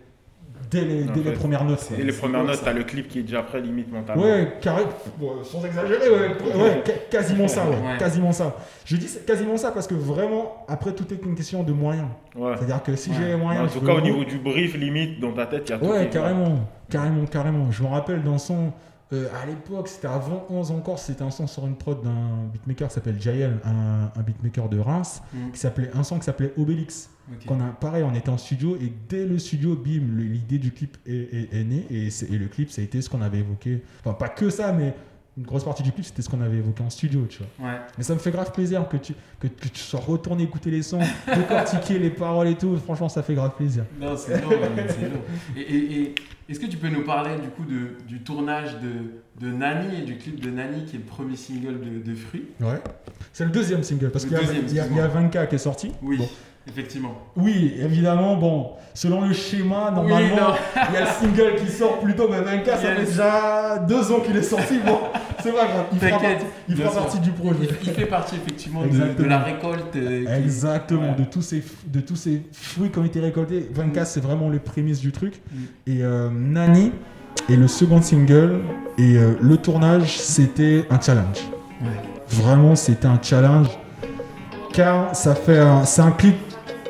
[0.72, 1.88] dès les, En dès les fait, premières notes.
[1.98, 4.24] Et les premières notes, t'as le clip qui est déjà prêt limite mentalement.
[4.24, 4.84] Ouais, carré,
[5.18, 7.98] bon, sans exagérer, ouais, ouais, quasiment ça, ouais, Ouais.
[8.00, 8.56] quasiment ça.
[8.86, 12.08] Je dis quasiment ça parce que vraiment, après, tout est une question de moyens.
[12.36, 12.54] Ouais.
[12.58, 13.16] C'est-à-dire que si Ouais.
[13.20, 15.72] j'ai les moyens, En tout cas, au niveau du brief, limite, dans ta tête, il
[15.72, 15.86] y a tout.
[15.86, 17.72] Ouais, carrément, carrément, carrément.
[17.72, 18.72] Je me rappelle d'un son,
[19.14, 22.88] euh, à l'époque, c'était avant 11 encore, c'était un son sur une prod d'un beatmaker
[22.88, 25.52] qui s'appelle Jael, un, un beatmaker de Reims, Mm.
[25.52, 27.10] qui s'appelait un son qui s'appelait Obélix.
[27.32, 27.46] Ok.
[27.48, 30.98] Qu'on a, pareil, on était en studio et dès le studio, bim, l'idée du clip
[31.08, 33.84] est, est- est née et, et le clip, ça a été ce qu'on avait évoqué.
[34.02, 34.94] Enfin, pas que ça, mais
[35.38, 37.70] une grosse partie du clip, c'était ce qu'on avait évoqué en studio, tu vois.
[37.70, 37.78] Ouais.
[37.98, 40.82] Mais ça me fait grave plaisir que tu, que, que tu sois retourné écouter les
[40.82, 41.00] sons,
[41.36, 42.78] décortiquer les paroles et tout.
[42.78, 43.84] Franchement, ça fait grave plaisir.
[44.00, 45.22] Non, c'est man, c'est lourd.
[45.58, 46.16] Et, et- et
[46.48, 50.02] est-ce que tu peux nous parler du coup de, du tournage de, de Nani et
[50.04, 52.80] du clip de Nani qui est le premier single de, de Fruits Ouais.
[53.34, 55.08] C'est le deuxième single parce qu'il y, y y a excuse-moi.
[55.08, 55.92] 20K qui est sorti.
[56.02, 56.30] Oui, Bon.
[56.68, 57.14] Effectivement.
[57.36, 60.56] Oui, évidemment, bon, selon le schéma, normalement,
[60.90, 64.12] il y a le single qui sort plus tôt, mais 20K, ça fait déjà deux
[64.12, 64.80] ans qu'il est sorti.
[64.86, 65.00] Bon,
[65.44, 67.58] c'est pas grave, il fera, partie, il fera partie du projet.
[67.62, 69.96] Il, il fait partie effectivement de, la récolte.
[69.96, 71.16] euh, qui- Exactement, Ouais.
[71.20, 73.70] de, tous ces, de tous ces fruits qui ont été récoltés.
[73.74, 75.42] 20K, c'est vraiment les prémices du truc.
[75.52, 75.58] Mm.
[75.88, 76.92] Et euh, Nani
[77.50, 78.62] est le second single.
[78.98, 81.38] Et euh, le tournage, c'était un challenge.
[81.82, 81.90] Ouais.
[82.30, 83.68] Vraiment, c'était un challenge.
[84.74, 86.36] Car ça fait c'est un clip,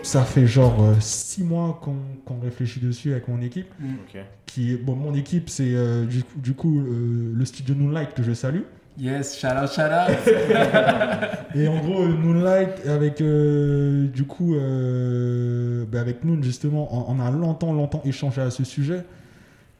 [0.06, 3.68] ça fait genre 6 mois qu'on réfléchit dessus avec mon équipe.
[3.82, 4.22] Ok.
[4.46, 8.24] Qui bon, mon équipe, c'est euh, du, coup- du coup euh, le studio Moonlight que
[8.24, 8.62] je salue.
[8.98, 10.18] Yes, shout out, shout out.
[11.56, 17.18] Et en gros, euh, Moonlight, avec euh, du coup, euh, bah, avec Noon justement, on,
[17.18, 19.04] on a longtemps, longtemps échangé à ce sujet.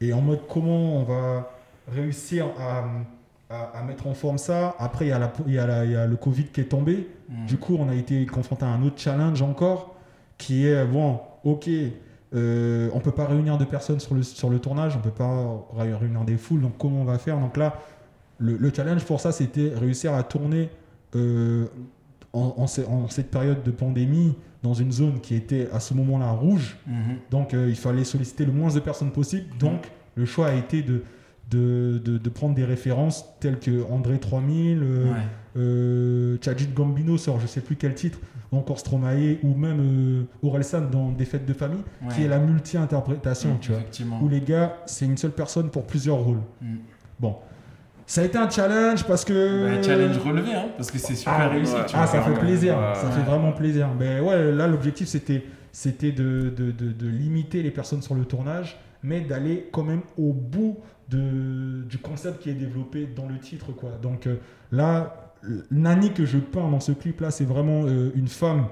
[0.02, 1.50] Et en mode comment on va
[1.90, 2.84] réussir à,
[3.50, 4.76] à- à mettre en forme ça?
[4.80, 5.14] Après, y, y,
[5.48, 7.08] il y a le Covid qui est tombé.
[7.30, 7.46] Mm.
[7.46, 9.95] Du coup, on a été confronté à un autre challenge encore,
[10.38, 11.70] qui est, bon, ok,
[12.34, 15.66] euh, on peut pas réunir de personnes sur le, sur le tournage, on peut pas
[15.76, 17.40] ré- réunir des foules, donc comment on va faire?
[17.40, 17.80] Donc là,
[18.40, 20.70] le, le challenge pour ça, c'était réussir à tourner
[21.16, 21.66] euh,
[22.34, 25.94] en, en ce- en cette période de pandémie dans une zone qui était à ce
[25.94, 26.78] moment-là rouge.
[26.88, 26.96] Mhm.
[27.32, 29.46] Donc euh, il fallait solliciter le moins de personnes possible.
[29.58, 31.04] Donc le choix a été de,
[31.50, 35.12] de, de- de prendre des références telles que André 3000, euh, Ouais.
[35.58, 38.20] euh, Chadjit Gambino sort je sais plus quel titre,
[38.52, 41.84] encore Stromae, ou même euh, Orelsan dans Des fêtes de famille,
[42.14, 43.82] qui est la multi-interprétation, tu vois.
[44.22, 46.42] Où les gars, c'est une seule personne pour plusieurs rôles.
[46.62, 46.76] Mm.
[47.20, 47.36] Bon.
[48.08, 49.76] Ça a été un challenge parce que.
[49.78, 51.74] Bah, challenge relevé, hein, parce que c'est super Ah, réussi.
[51.74, 51.86] ouais.
[51.88, 52.08] tu Ah, vois.
[52.08, 53.90] ça fait plaisir, ça fait vraiment plaisir.
[54.00, 58.78] Mais ouais, là, l'objectif, c'était, c'était de, de- de limiter les personnes sur le tournage,
[59.06, 60.78] mais d'aller quand même au bout
[61.10, 63.72] de, du concept qui est développé dans le titre.
[63.72, 63.92] Quoi.
[64.02, 64.38] Donc euh,
[64.72, 68.66] là, euh, Nani que je peins dans ce clip-là, c'est vraiment euh, une femme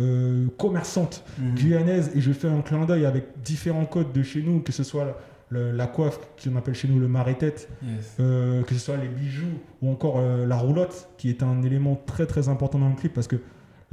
[0.00, 1.54] euh, commerçante Mhm.
[1.54, 4.82] guyanaise, et je fais un clin d'œil avec différents codes de chez nous, que ce
[4.82, 5.16] soit
[5.50, 8.14] le- la coiffe qu'on appelle chez nous le marais-tête, Yes.
[8.18, 12.48] que ce soit les bijoux ou encore la roulotte, qui est un élément très très
[12.48, 13.36] important dans le clip parce que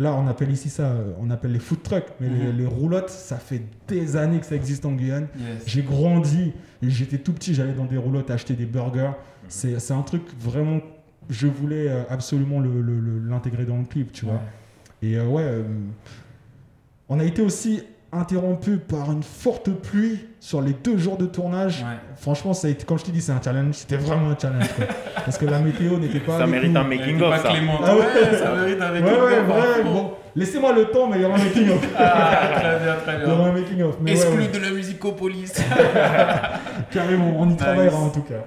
[0.02, 2.58] là on appelle ici ça, euh, on appelle les food trucks, mais les, Mhm.
[2.58, 5.28] les roulottes, ça fait des années que ça existe en Guyane.
[5.38, 5.64] Yes.
[5.66, 9.12] J'ai grandi, j'étais tout petit, j'allais dans des roulottes acheter des burgers.
[9.48, 10.80] C'est c'est un truc vraiment,
[11.30, 14.36] je voulais euh, absolument le- le- le- l'intégrer dans le clip, tu vois.
[14.36, 14.40] Ouais.
[15.10, 15.64] Et euh, ouais, euh,
[17.10, 17.84] on a été aussi
[18.14, 21.80] interrompu par une forte pluie sur les deux jours de tournage.
[21.82, 21.98] Ouais.
[22.18, 23.74] Franchement, ça a été, comme je te dis, c'est un challenge.
[23.76, 24.68] C'était vraiment un challenge.
[24.76, 24.86] quoi.
[25.26, 26.34] Parce que la météo n'était pas.
[26.38, 26.80] Ça avec mérite nous.
[26.80, 27.50] un making of, ça.
[27.50, 27.80] Clément.
[27.84, 28.02] Ah ouais.
[28.02, 29.60] ouais, ça mérite un Ouais, making ouais, of, vrai.
[29.80, 29.84] hein.
[29.86, 31.88] Bon, laissez-moi le temps, mais il y aura un making of.
[31.98, 33.46] Ah, très bien, très Il y aura bien.
[33.46, 33.96] un making of.
[34.02, 35.54] Mais ouais, Exclu ouais, de la musicopolis.
[36.92, 38.44] carrément, on y travaillera en tout cas.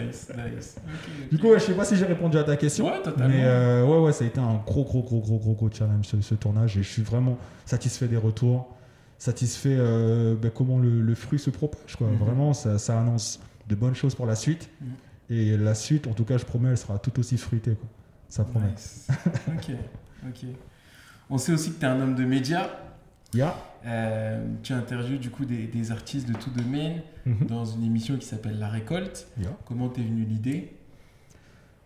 [0.00, 0.76] nice, nice.
[1.30, 2.86] Du coup, ouais, je sais pas si j'ai répondu à ta question.
[2.86, 3.28] Ouais, totalement.
[3.34, 6.06] Mais euh, ouais, ouais, ça a été un gros, gros, gros, gros, gros, gros challenge
[6.06, 7.36] ce, ce tournage et je suis vraiment
[7.66, 8.68] satisfait des retours,
[9.18, 11.96] satisfait euh, ben, comment le, le fruit se propage.
[11.96, 12.08] Quoi.
[12.08, 12.16] Mhm.
[12.16, 14.68] Vraiment, ça, ça annonce de bonnes choses pour la suite.
[14.80, 14.88] Mhm.
[15.30, 17.74] Et la suite, en tout cas, je promets, elle sera tout aussi fruitée.
[17.74, 17.88] Quoi.
[18.28, 18.70] Ça promet.
[18.72, 19.08] Nice.
[19.48, 19.70] ok,
[20.28, 20.44] ok.
[21.30, 22.68] On sait aussi que tu es un homme de médias.
[23.32, 23.56] Ya.
[23.86, 27.46] Euh, tu interviews du coup des, des artistes de tout domaine Mhm.
[27.46, 29.26] dans une émission qui s'appelle La Récolte.
[29.40, 29.48] Ya.
[29.66, 30.76] Comment t'es venue l'idée?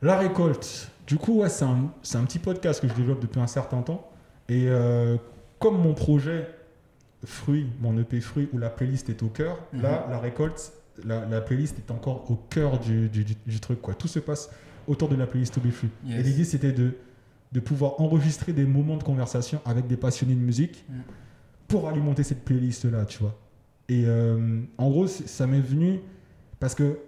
[0.02, 0.90] La récolte.
[1.06, 4.10] Du coup, ouais, c'est un, un petit podcast que je développe depuis un certain temps.
[4.48, 5.16] Et euh,
[5.58, 6.48] comme mon projet
[7.24, 9.82] Fruit, mon EP Fruit, où la playlist est au cœur, Mhm.
[9.82, 10.72] là, la récolte,
[11.04, 13.80] la, la playlist est encore au cœur du, du- du- truc.
[13.80, 13.94] Quoi.
[13.94, 14.50] Tout se passe
[14.86, 15.88] autour de la playlist To Be Free.
[16.06, 16.20] Yes.
[16.20, 16.92] Et l'idée, c'était de,
[17.52, 21.02] de pouvoir enregistrer des moments de conversation avec des passionnés de musique Mhm.
[21.66, 23.36] pour alimenter cette playlist-là, tu vois.
[23.88, 26.00] Et euh, en gros, ça m'est venu
[26.60, 26.98] parce que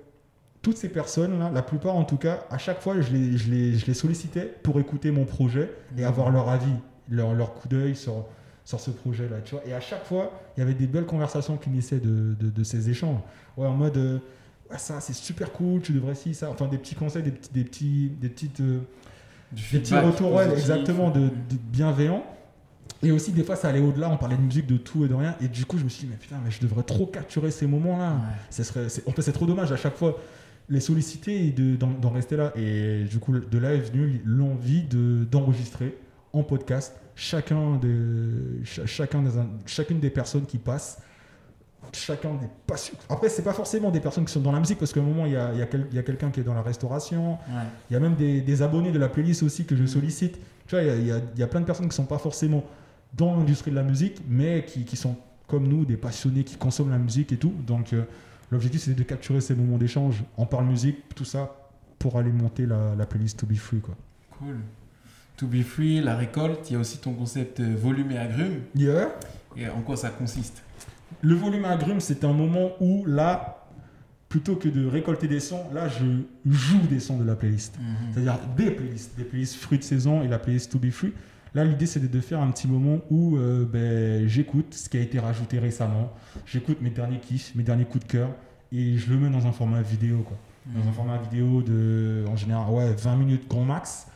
[0.63, 3.75] toutes ces personnes-là, la plupart en tout cas, à chaque fois, je les, je les,
[3.79, 6.73] je les sollicitais pour écouter mon projet et avoir leur avis,
[7.09, 8.27] leur, leur coup d'œil sur,
[8.65, 9.37] sur ce projet-là.
[9.45, 12.35] Tu vois et à chaque fois, il y avait des belles conversations qui naissaient de,
[12.39, 13.21] de, de ces échanges.
[13.57, 14.19] Ouais, en mode, euh,
[14.71, 16.49] Ouais, ça c'est super cool, tu devrais ci, ça.
[16.49, 18.61] Enfin, des petits conseils, des petits, des petits, des petites.
[18.61, 18.79] euh,
[19.51, 22.23] Du des petits retours, ouais, exactement, de, de bienveillants.
[23.03, 25.15] Et aussi, des fois, ça allait au-delà, on parlait de musique, de tout et de
[25.15, 25.35] rien.
[25.41, 27.67] Et du coup, je me suis dit, mais putain, mais je devrais trop capturer ces
[27.67, 28.13] moments-là.
[28.13, 28.63] Ouais.
[28.63, 30.19] Serait, c'est- en fait, c'est trop dommage à chaque fois
[30.69, 32.53] les solliciter et de- d'en rester là.
[32.57, 35.97] Et du coup, de là est venue l'envie de- d'enregistrer
[36.33, 39.31] en podcast chacun de, cha- chacun des,
[39.67, 41.01] chacune des personnes qui passent.
[41.93, 42.97] Chacun des passions.
[43.09, 45.27] Après, c'est pas forcément des personnes qui sont dans la musique, parce qu'à un moment,
[45.27, 47.63] il y a, y a quel- quelqu'un qui est dans la restauration, Ouais.
[47.91, 50.39] il y a même des, des abonnés de la playlist aussi que je sollicite.
[50.69, 52.63] Tu vois, il y y, y a plein de personnes qui sont pas forcément
[53.15, 55.17] dans l'industrie de la musique, mais qui, qui sont
[55.49, 57.53] comme nous, des passionnés qui consomment la musique et tout.
[57.67, 58.05] Donc, euh,
[58.53, 60.23] l'objectif, c'est de capturer ces moments d'échange.
[60.37, 61.57] On parle musique, tout ça,
[61.99, 63.81] pour aller monter la, la playlist To Be Free.
[63.81, 63.97] Quoi.
[64.39, 64.59] Cool.
[65.41, 68.61] To be free, la récolte, il y a aussi ton concept euh, volume et agrumes.
[68.75, 69.09] Yeah.
[69.57, 70.63] Et en quoi ça consiste?
[71.23, 73.67] Le volume à agrumes, c'est un moment où, là,
[74.29, 76.05] plutôt que de récolter des sons, là, je
[76.45, 77.75] joue des sons de la playlist.
[78.13, 81.15] C'est-à-dire des playlists, des playlists fruits de saison et la playlist To Be Free.
[81.55, 85.01] Là, l'idée, c'est de- faire un petit moment où euh, ben, j'écoute ce qui a
[85.01, 86.13] été rajouté récemment,
[86.45, 88.29] j'écoute mes derniers kiffs, mes derniers coups de cœur,
[88.73, 90.19] et je le mets dans un format vidéo.
[90.19, 90.37] Quoi.
[90.67, 94.07] Dans un format vidéo de, en général, ouais, 20 minutes grand max.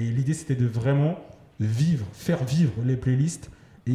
[0.00, 1.18] Et l'idée, c'était de vraiment
[1.60, 3.50] vivre, faire vivre les playlists
[3.86, 3.92] et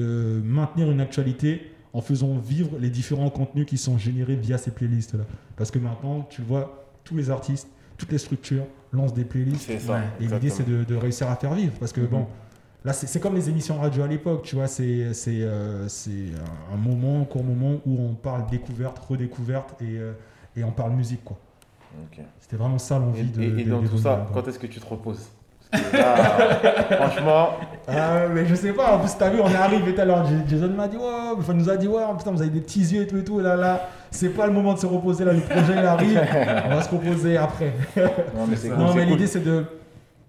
[0.00, 4.72] euh, maintenir une actualité en faisant vivre les différents contenus qui sont générés via ces
[4.72, 5.24] playlists-là.
[5.56, 7.68] Parce que maintenant, tu vois, tous les artistes,
[7.98, 9.78] toutes les structures lancent des playlists.
[9.78, 10.00] Ça.
[10.20, 11.72] Et l'idée, c'est de, de réussir à faire vivre.
[11.78, 12.08] Parce que, Mhm.
[12.08, 12.26] bon,
[12.84, 16.30] là, c'est comme les émissions radio à l'époque, tu vois, c'est c'est, euh, c'est
[16.72, 20.12] un moment, un court moment où on parle découverte, redécouverte et, euh,
[20.56, 21.38] et on parle musique, quoi.
[22.40, 23.42] C'était vraiment ça l'envie de.
[23.42, 25.28] et- et dans tout ça, quand est-ce que tu te reposes
[25.70, 26.14] Parce que là,
[26.96, 27.48] Franchement,
[27.88, 30.26] Ah, mais je sais pas, en plus, t'as vu, on est arrivé tout à l'heure.
[30.46, 31.02] Jason m'a dit, ouais,
[31.38, 33.40] enfin, nous a dit, ouais, putain, vous avez des petits yeux et tout et tout,
[33.40, 36.20] et là, là, c'est pas le moment de se reposer, là, le projet il arrive,
[36.66, 37.72] on va se reposer après.
[37.96, 38.74] non mais c'est ça.
[38.74, 38.84] cool.
[38.84, 39.12] non, mais cool.
[39.12, 39.64] l'idée, c'est de.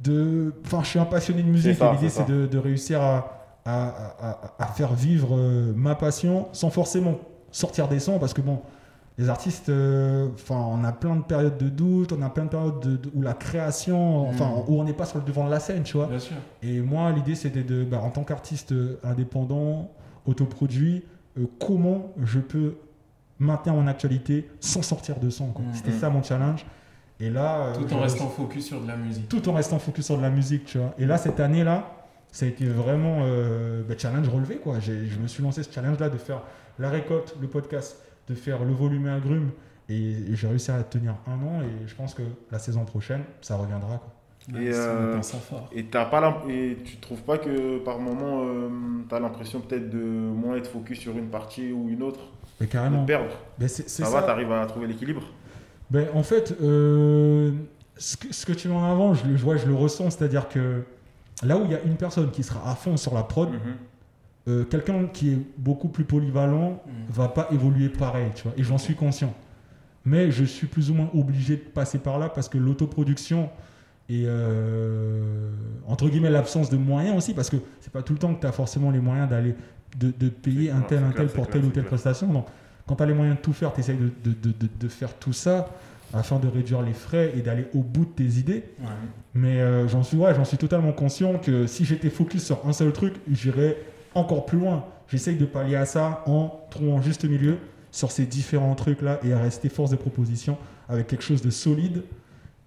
[0.02, 2.58] de- Enfin, je suis un passionné de musique, ça, et l'idée, c'est c'est de, de
[2.58, 3.88] réussir à, à,
[4.22, 7.16] à- à faire vivre euh, ma passion sans forcément
[7.52, 8.62] sortir des sons, parce que bon.
[9.20, 12.50] Les artistes, euh, enfin, on a plein de périodes de doute, on a plein de
[12.50, 14.64] périodes de- de- où la création, enfin, Mm.
[14.72, 16.08] où on n'est pas sur le devant de la scène, tu vois.
[16.08, 16.36] Bien sûr.
[16.64, 19.92] Et moi, l'idée, c'était de, bah, en tant qu'artiste euh, indépendant,
[20.26, 21.04] autoproduit,
[21.38, 22.76] euh, comment je peux
[23.40, 25.48] maintenir mon actualité sans sortir de son.
[25.48, 25.64] quoi.
[25.66, 25.74] Mhm.
[25.74, 26.66] C'était ça mon challenge.
[27.20, 29.30] Et là, euh, Tout en restant focus sur de la musique.
[29.30, 30.94] tout en restant focus sur de la musique, tu vois.
[30.98, 31.92] Et là, cette année-là,
[32.32, 33.20] ça a été vraiment
[33.88, 34.80] bah, challenge relevé, quoi.
[34.80, 34.92] Je
[35.22, 36.42] me suis lancé ce challenge-là de faire
[36.80, 37.98] la récolte, le podcast,
[38.28, 39.52] de faire le volume et agrumes.
[39.90, 41.62] Et, et j'ai réussi à tenir un an.
[41.62, 44.14] Et je pense que la saison prochaine, ça reviendra, quoi.
[44.62, 45.22] Et, euh.
[45.74, 48.44] Et, t'as pas et tu trouves pas que par moment,
[49.08, 52.20] tu as l'impression peut-être de moins être focus sur une partie ou une autre,
[52.60, 53.06] Mais de carrément.
[53.06, 54.20] perdre Mais c'est c'est Ça, ça.
[54.20, 55.24] va, t'arrives à trouver l'équilibre?
[55.90, 57.52] Ben, en fait, euh,
[57.96, 60.10] ce, que, ce que tu mets en avant, je, le- je vois, je le ressens,
[60.10, 60.84] c'est-à-dire que
[61.42, 63.60] là où il y a une personne qui sera à fond sur la prod, Mhm.
[64.48, 66.92] Euh, quelqu'un qui est beaucoup plus polyvalent Mm.
[67.12, 69.34] va pas évoluer pareil, tu vois, et j'en suis conscient.
[70.06, 73.50] Mais je suis plus ou moins obligé de passer par là parce que l'autoproduction
[74.10, 75.50] et euh,
[75.88, 78.48] entre guillemets l'absence de moyens aussi, parce que c'est pas tout le temps que tu
[78.48, 79.56] as forcément les moyens d'aller
[79.98, 81.86] de, de payer un tel, un tel pour telle ou telle clair.
[81.86, 82.28] prestation.
[82.34, 82.48] Donc
[82.86, 84.88] quand tu as les moyens de tout faire, tu essayes de, de- de- de- de
[84.90, 85.70] faire tout ça
[86.14, 88.66] afin de réduire les frais et d'aller au bout de tes idées.
[88.82, 88.88] Ouais.
[89.36, 92.74] Mais euh, j'en suis, ouais, j'en suis totalement conscient que si j'étais focus sur un
[92.74, 93.78] seul truc, j'irais
[94.16, 94.86] encore plus loin.
[95.08, 97.58] J'essaye de pallier à ça en trouvant juste milieu
[97.92, 100.58] sur ces différents trucs-là et à rester force de proposition
[100.90, 102.04] avec quelque chose de solide,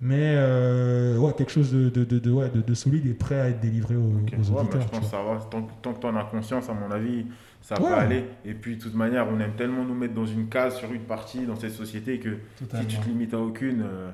[0.00, 3.60] mais euh, ouais, quelque chose de, de, ouais, de- de solide et prêt à être
[3.60, 4.34] délivré aux, Ok.
[4.38, 4.82] aux Ouais, mais auditeurs.
[4.82, 5.38] je pense que ça va.
[5.50, 7.26] Tant, que- tant que tu en as conscience, à mon avis,
[7.62, 8.24] ça va aller.
[8.44, 11.00] Et puis, de toute manière, on aime tellement nous mettre dans une case sur une
[11.02, 12.88] partie dans cette société que Totalement.
[12.88, 14.10] si tu te limites à aucune, euh,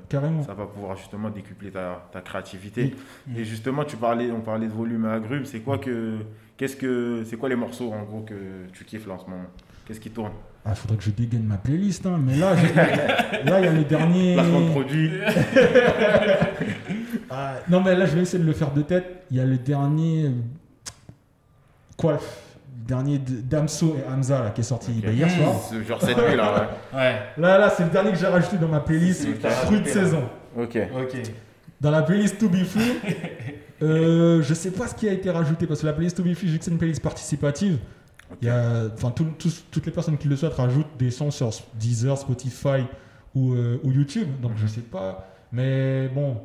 [0.46, 2.94] ça va pouvoir justement décupler ta, ta créativité.
[3.36, 5.44] Et justement, tu parlais, on parlait de volume à agrumes.
[5.44, 6.18] C'est quoi que,
[6.56, 8.34] qu'est-ce que, c'est quoi les morceaux en gros que
[8.72, 9.44] tu kiffes là en ce moment?
[9.86, 10.32] Qu'est-ce qui tourne?
[10.66, 12.54] Il faudrait que je dégaine ma playlist, hein, mais là,
[13.58, 14.34] il y a le dernier.
[14.34, 15.10] Placement de produit.
[17.34, 19.24] Ah, non, mais là, je vais essayer de le faire de tête.
[19.30, 20.26] Il y a le dernier.
[20.26, 20.30] euh,
[21.96, 25.54] Quoi Le dernier de- Damso et Hamza là, qui est sorti bah, hier soir.
[25.88, 26.70] Genre cette nuit là.
[26.94, 29.26] Ouais, Là, là, c'est le dernier que j'ai rajouté dans ma playlist.
[29.64, 30.24] Fruit de saison.
[30.54, 30.64] Ouais.
[30.64, 30.78] Ok.
[30.94, 31.22] ok.
[31.80, 32.98] Dans la playlist To Be Free,
[33.82, 36.34] euh, je sais pas ce qui a été rajouté parce que la playlist To Be
[36.34, 37.78] que c'est une playlist participative,
[38.40, 39.26] Il y a, tout-
[39.70, 42.84] toutes les personnes qui le souhaitent rajoutent des sons sur Deezer, Spotify
[43.34, 44.28] ou, euh, ou YouTube.
[44.40, 45.28] Donc je sais pas.
[45.52, 46.38] Mais bon,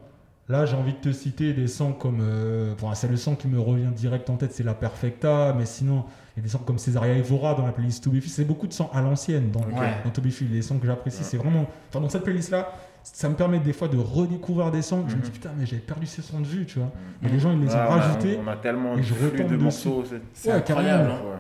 [0.50, 2.20] là j'ai envie de te citer des sons comme.
[2.22, 5.54] euh, enfin, c'est le son qui me revient direct en tête, c'est La Perfecta.
[5.58, 6.04] Mais sinon,
[6.36, 8.20] il y a des sons comme Césaria Evora dans la playlist To Be.
[8.26, 9.96] C'est beaucoup de sons à l'ancienne dans, Ouais.
[10.04, 10.48] dans To Be Free.
[10.52, 11.24] Les sons que j'apprécie, Ouais.
[11.24, 11.68] c'est vraiment.
[11.90, 12.70] Enfin, dans cette playlist là.
[13.14, 15.06] Ça me permet des fois de redécouvrir des sons.
[15.08, 15.24] Je me Mhm.
[15.26, 16.92] dis putain, mais j'avais perdu ces sons de vue, tu vois.
[17.24, 18.40] Et les gens, ils les ont Ouais, on a- rajoutés.
[18.44, 19.64] On a tellement et je retombe de dessus.
[19.64, 20.04] morceaux.
[20.34, 21.08] c'est- Ouais, incroyable.
[21.10, 21.14] carrément.
[21.16, 21.32] hein.
[21.32, 21.38] Ouais.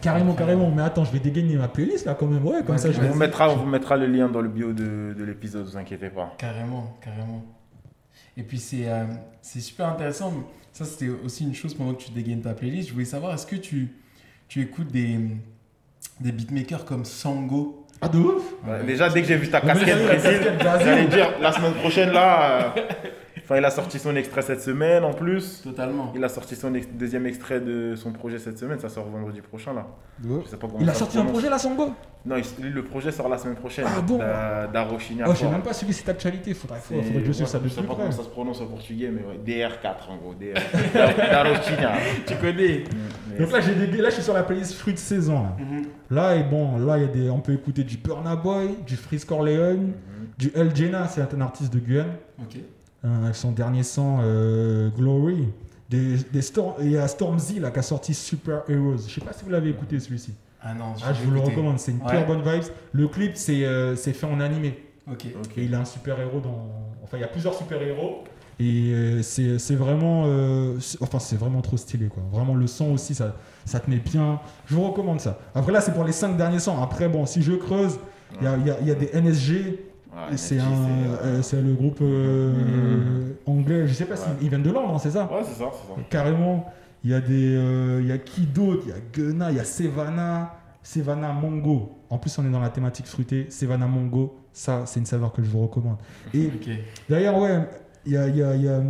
[0.00, 0.70] Carrément, carrément.
[0.70, 2.44] Mais attends, je vais dégainer ma playlist là quand même.
[2.44, 3.08] Ouais, comme Ouais, ça, je On vais.
[3.08, 6.08] vous, mettra, on vous mettra le lien dans le bio de, de l'épisode, vous inquiétez
[6.08, 6.34] pas.
[6.38, 7.44] Carrément, carrément.
[8.36, 9.04] Et puis c'est euh,
[9.42, 10.32] c'est super intéressant.
[10.72, 12.88] Ça, c'était aussi une chose pendant que tu dégaines ta playlist.
[12.88, 13.94] Je voulais savoir, est-ce que tu,
[14.48, 15.18] tu écoutes des,
[16.20, 17.83] des beatmakers comme Sango?
[18.00, 20.40] Ah, de ouf Ouais, Déjà, dès que j'ai vu ta casquette Brésil.
[20.84, 22.72] j'allais dire la semaine prochaine là.
[22.76, 22.80] euh,
[23.44, 25.60] Enfin, il a sorti son extrait cette semaine en plus.
[25.62, 26.12] Totalement.
[26.14, 29.40] Il a sorti son ex- deuxième extrait de son projet cette semaine, ça sort vendredi
[29.42, 29.86] prochain là.
[30.22, 31.92] Je sais pas comment Il a sorti un projet là, Sango?
[32.24, 33.84] Non, il- le projet sort la semaine prochaine.
[33.86, 34.16] Ah bon?
[34.16, 36.54] Da- Darochinia Oh, je sais même pas suivi cette actualité.
[36.54, 38.02] Faudrait, C'est- faudrait, que je suive ouais, ça de Je sais plus pas près.
[38.04, 40.34] comment ça se prononce au portugais, mais ouais, DR4 en gros.
[40.94, 41.92] Darochinia.
[42.26, 42.84] Tu connais
[43.30, 43.98] Mais Donc là, j'ai des...
[43.98, 45.42] là, je suis sur la playlist fruits de saison.
[45.42, 45.56] Là,
[46.10, 47.30] là et bon, là, il y a des...
[47.30, 49.92] on peut écouter du Burna Boy, du Freeze Corleone,
[50.38, 52.14] du El Jena, c'est un artiste de Guyane.
[52.40, 52.56] Ok.
[53.04, 55.48] Euh, avec son dernier son euh, Glory.
[55.90, 56.74] Des, des Storm...
[56.80, 58.96] Il y a Stormzy là, qui a sorti Super Heroes.
[59.06, 60.32] Je sais pas si vous l'avez écouté celui-ci.
[60.62, 62.10] Ah non, Ah, je vous le recommande, c'est une Ouais.
[62.10, 62.64] pure bonne vibes.
[62.92, 64.82] Le clip, c'est euh, c'est fait en animé.
[65.10, 65.26] Ok.
[65.38, 65.58] Ok.
[65.58, 66.66] Et il a un super héros dans.
[67.02, 68.24] Enfin, il y a plusieurs super héros.
[68.58, 70.22] Et euh, c'est c'est vraiment.
[70.26, 72.22] euh, enfin, c'est vraiment trop stylé, quoi.
[72.32, 73.36] Vraiment, le son aussi, ça,
[73.66, 74.40] ça te met bien.
[74.64, 75.38] Je vous recommande ça.
[75.54, 76.80] Après, là, c'est pour les 5 derniers sons.
[76.80, 77.98] Après, bon, si je creuse,
[78.40, 79.80] il y a, il y a- il y a des NSG.
[80.14, 83.34] Ouais, c'est c'est, euh, c'est le groupe euh, Mhm.
[83.46, 83.86] anglais.
[83.88, 84.20] Je sais pas Ouais.
[84.38, 85.70] s'ils viennent de Londres, hein, c'est ça Ouais, c'est ça.
[86.08, 86.66] Carrément.
[87.02, 87.54] Il y a des.
[87.56, 88.82] euh, il y a qui d'autre?
[88.86, 90.54] Il y a Gunna, il y a Sevana.
[90.82, 91.92] Sevana Mongo.
[92.10, 93.46] En plus, on est dans la thématique fruitée.
[93.50, 95.96] Sevana Mongo, ça, c'est une saveur que je vous recommande.
[96.32, 96.50] Et.
[97.08, 97.66] D'ailleurs, ouais,
[98.06, 98.80] il y a, y a, y a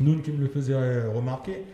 [0.00, 1.64] Noon qui me le faisait euh, remarquer.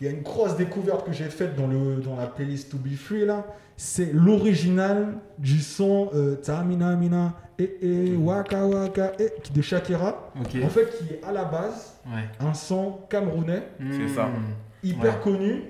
[0.00, 2.76] Il y a une grosse découverte que j'ai faite dans, le, dans la playlist To
[2.78, 3.44] Be Free là.
[3.80, 10.32] C'est l'original du son euh, Tamina Mina et et Waka Waka et de Shakira.
[10.36, 12.24] En fait, qui est à la base Ouais.
[12.40, 13.62] un son camerounais
[13.92, 14.28] C'est ça.
[14.82, 15.20] Hyper Ouais.
[15.22, 15.62] connu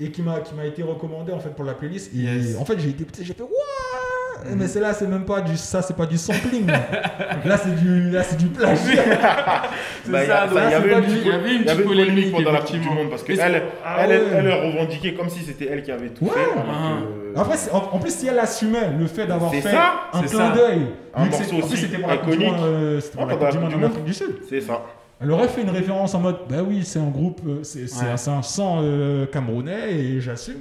[0.00, 2.10] et qui m'a qui m'a été recommandé en fait pour la playlist.
[2.14, 2.56] Et Yes.
[2.58, 5.82] en fait, j'ai été j'ai fait Wouah mais c'est là, c'est même pas du ça,
[5.82, 6.66] c'est pas du sampling.
[6.66, 9.02] là, c'est du là, c'est du plagiat.
[10.04, 11.68] C'est Bah, il y ça, il y avait une y avait une il y petite
[11.68, 12.88] avait une polémique pendant la Coupe du.
[12.88, 14.26] Monde parce c'est- qu'elle Ah elle, ouais.
[14.32, 16.30] elle, elle revendiquait comme si c'était elle qui avait tout Ouais.
[16.30, 16.40] fait.
[16.56, 16.96] Ah.
[17.34, 20.28] que- Après, en, en plus, si elle assumait le fait d'avoir fait ça, un c'est
[20.34, 20.56] clin ça.
[20.56, 22.52] d'œil, Un que morceau aussi c'était pour la Coupe du iconique.
[22.56, 23.90] Monde, euh, c'était pour Ouais, la Coupe du Monde en Monde.
[23.90, 24.36] Afrique du Sud.
[24.48, 24.80] C'est ça.
[25.22, 28.08] Elle aurait fait une référence en mode, bah oui, c'est un groupe, euh, c'est Ouais.
[28.26, 30.56] un- sang euh, camerounais et j'assume.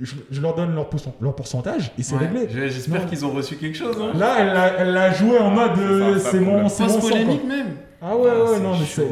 [0.00, 2.26] Je, je leur donne leur, pourcent- leur pourcentage et c'est Ouais.
[2.26, 2.48] réglé.
[2.70, 3.96] J'espère qu'ils ont reçu quelque chose.
[4.00, 4.12] Hein.
[4.18, 7.66] Là, elle l'a joué en mode, c'est euh, c'est mon, c'est mon polémique même.
[8.02, 9.08] Ah ouais, Ah, ouais, c'est non, mais chaud.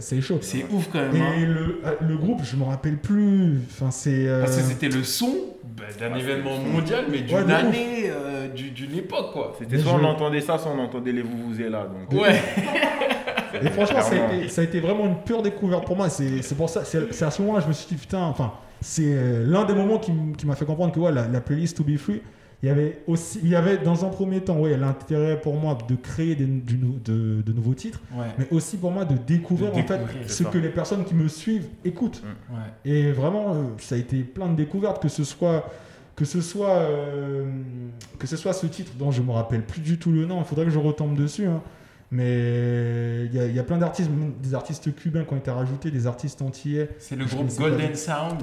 [0.00, 0.38] c'est chaud.
[0.42, 1.14] C'est ouf quand même.
[1.14, 1.32] Et hein.
[1.46, 3.60] le, euh, le groupe, je me rappelle plus.
[3.70, 4.26] Enfin, c'est.
[4.26, 5.30] euh, Parce que c'était le son
[5.76, 9.54] bah, d'un événement mondial, mais d'une Ouais, année, euh, du- d'une époque quoi.
[9.56, 11.86] C'était soit je- on entendait ça, soit on entendait les vous là.
[12.10, 12.34] Donc, Ouais.
[13.62, 16.08] Et franchement, ça a, été, ça a été vraiment une pure découverte pour moi.
[16.10, 18.52] C'est c'est pour ça, c'est c'est à ce moment-là, je me suis dit, putain, enfin,
[18.80, 21.40] c'est euh, l'un des moments qui, m- qui m'a fait comprendre que ouais, la, la
[21.40, 22.22] playlist To Be Free,
[22.62, 25.78] il y avait aussi, il y avait dans un premier temps, ouais, l'intérêt pour moi
[25.88, 28.26] de créer des- du nou- de, de nouveaux titres, Ouais.
[28.38, 30.50] mais aussi pour moi de découvrir, De en fait ce ça.
[30.50, 32.22] que les personnes qui me suivent écoutent.
[32.50, 32.56] Ouais.
[32.90, 35.70] Et vraiment, euh, ça a été plein de découvertes, que ce soit,
[36.16, 37.44] que ce soit, euh,
[38.18, 40.38] que ce soit ce titre dont je me rappelle plus du tout le nom.
[40.40, 41.46] Il faudrait que je retombe dessus.
[41.46, 41.62] hein.
[42.10, 44.10] Mais il y, a- il y a plein d'artistes,
[44.42, 46.88] des artistes cubains qui ont été rajoutés, des artistes antillais.
[46.98, 48.42] C'est le groupe Golden Sound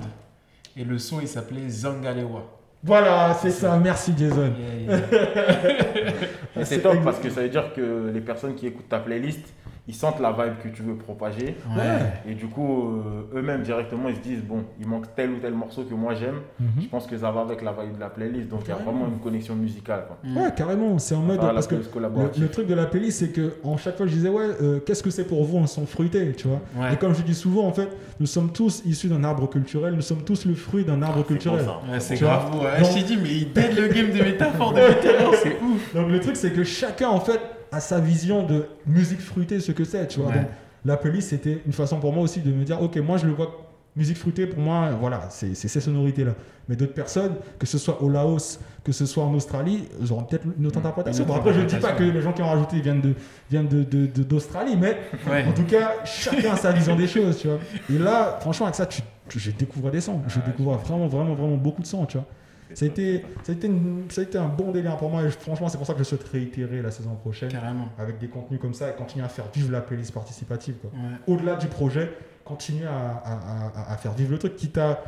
[0.77, 2.43] et le son il s'appelait Zangalewa.
[2.83, 3.77] Voilà, c'est ça.
[3.77, 4.51] Merci Jason.
[4.87, 6.61] Yeah, yeah.
[6.61, 9.41] Et c'est top parce que ça veut dire que les personnes qui écoutent ta playlist,
[9.87, 11.55] ils sentent la vibe que tu veux propager.
[11.77, 12.31] Ouais.
[12.31, 12.89] Et du coup,
[13.33, 16.15] euh, eux-mêmes directement, ils se disent bon, il manque tel ou tel morceau que moi
[16.15, 16.39] j'aime.
[16.59, 16.87] Je Mhm.
[16.89, 18.49] pense que ça va avec la vibe de la playlist.
[18.49, 20.05] Donc il y a vraiment une connexion musicale.
[20.07, 20.17] Quoi.
[20.23, 20.37] Mm.
[20.37, 20.97] Ouais, carrément.
[20.99, 23.97] C'est en mode Ah, parce que le, truc de la playlist, c'est que en chaque
[23.97, 26.61] fois, je disais ouais, euh, qu'est-ce que c'est pour vous un son fruité, tu vois?
[26.75, 26.93] Ouais.
[26.93, 29.93] Et comme je dis souvent, en fait, nous sommes tous issus d'un arbre culturel.
[29.93, 31.59] Nous sommes tous le fruit d'un arbre C'est culturel.
[31.65, 31.91] bon, ça.
[31.91, 32.55] Ouais, c'est grave.
[32.55, 35.93] Ouais, Donc- je t'ai dit, mais il dead le game de à l'heure, c'est ouf.
[35.93, 37.39] Donc le truc c'est que chacun en fait
[37.79, 40.29] sa vision de musique fruitée, ce que c'est, tu vois.
[40.29, 40.37] Ouais.
[40.39, 40.47] Donc
[40.85, 43.31] la playlist c'était une façon pour moi aussi de me dire ok moi je le
[43.33, 43.61] vois
[43.95, 46.33] musique fruitée pour moi voilà c'est ces sonorités là.
[46.69, 50.23] Mais d'autres personnes que ce soit au Laos, que ce soit en Australie, ils auront
[50.23, 51.23] peut-être une autre interprétation.
[51.25, 53.13] Bon, après je ne dis pas que les gens qui ont rajouté viennent de
[53.49, 54.97] viennent de de- de- d'Australie, mais
[55.29, 55.45] Ouais.
[55.47, 57.59] en tout cas chacun a sa vision des choses, tu vois.
[57.89, 59.01] Et là franchement avec ça tu
[59.35, 60.21] j'ai découvert des sons.
[60.27, 62.27] J'ai Ah, découvert vraiment, vraiment, vraiment beaucoup de sons, tu vois.
[62.73, 65.21] Ça a, été, ça, a été une- ça a été un bon délire pour moi
[65.23, 67.89] et je- franchement, c'est pour ça que je souhaite réitérer la saison prochaine Carrément.
[67.99, 70.75] avec des contenus comme ça et continuer à faire vivre la playlist participative.
[70.83, 71.33] Ouais.
[71.33, 72.11] Au-delà du projet,
[72.43, 74.99] continuer à, à- à- à faire vivre le truc, quitte à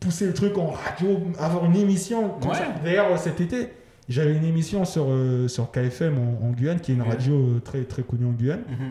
[0.00, 2.30] pousser le truc en radio, avoir une émission.
[2.40, 2.56] comme Ouais.
[2.56, 2.66] ça.
[2.82, 3.68] D'ailleurs, cet été,
[4.08, 7.08] j'avais une émission sur, euh, sur KFM en, en Guyane, qui est une Ouais.
[7.08, 8.62] radio euh, très, très connue en Guyane.
[8.68, 8.90] Mhm.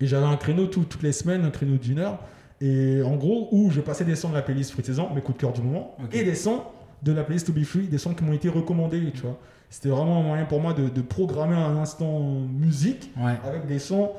[0.00, 2.18] Et j'avais un créneau tout- toutes les semaines, un créneau d'une heure.
[2.60, 5.36] Et en gros, où je passais des sons de la playlist Fruit Saison, mes coups
[5.38, 6.62] de cœur du moment, et des sons
[7.02, 9.38] de la playlist To Be Free, des sons qui m'ont été recommandés, tu vois.
[9.70, 12.20] C'était vraiment un moyen pour moi de, de programmer un instant
[12.58, 13.32] musique Ouais.
[13.46, 14.10] avec des sons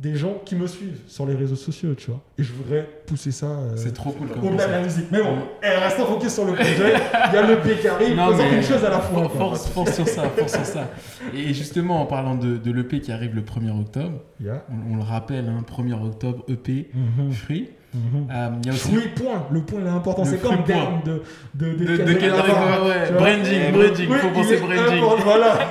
[0.00, 2.20] des gens qui me suivent sur les réseaux sociaux, tu vois.
[2.36, 5.04] Et je voudrais pousser ça euh, C'est trop cool comme au-delà de la musique.
[5.12, 6.94] Mais bon, eh, restons focus sur le projet.
[7.28, 9.28] Il y a le qui arrive, faisons une chose à la fois.
[9.28, 10.88] Force, force sur ça, force sur ça.
[11.32, 14.64] Et justement, en parlant de, de l'EP qui arrive le 1er octobre, Yeah.
[14.72, 17.68] on, on le rappelle, hein, 1er octobre, EP, Mhm, Free.
[17.94, 18.28] Mhm.
[18.30, 19.46] Euh, Il y a aussi Fruit, point.
[19.50, 20.24] Le point il est important.
[20.24, 21.22] C'est comme terme de,
[21.54, 23.12] de, de.
[23.18, 25.02] Branding, branding, faut penser branding.
[25.24, 25.68] Voilà.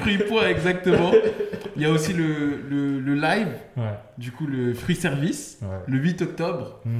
[0.00, 1.12] Free Point, exactement.
[1.76, 3.82] Il y a aussi le, le, le live, Ouais.
[4.18, 5.68] du coup, le Free Service, Ouais.
[5.86, 6.80] le 8 octobre.
[6.84, 6.90] Mm.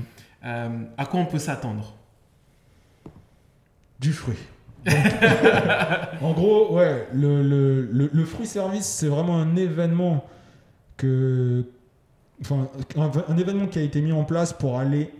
[0.45, 1.95] Euh, à quoi on peut s'attendre?
[3.99, 4.37] Du fruit.
[6.23, 10.25] En gros, ouais, le, le, le, le fruit service, c'est vraiment un événement
[10.97, 11.65] que.
[12.41, 15.11] Enfin, un, un événement qui a été mis en place pour aller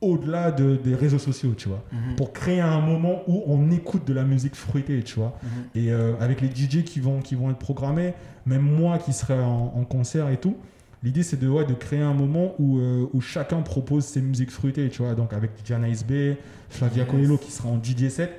[0.00, 1.82] au-delà de- des réseaux sociaux, tu vois.
[1.92, 2.16] Mhm.
[2.16, 5.36] Pour créer un moment où on écoute de la musique fruitée, tu vois.
[5.42, 5.48] Mhm.
[5.82, 8.14] Et euh, avec les DJ qui vont, qui vont être programmés,
[8.46, 10.56] même moi qui serai en, en concert et tout,
[11.02, 14.50] l'idée c'est de, ouais, de créer un moment où, euh, où chacun propose ses musiques
[14.52, 15.14] fruitées, tu vois.
[15.14, 16.34] Donc avec DJ Nice B,
[16.68, 17.10] Flavia Yes.
[17.10, 18.30] Coelho qui sera en DJ set,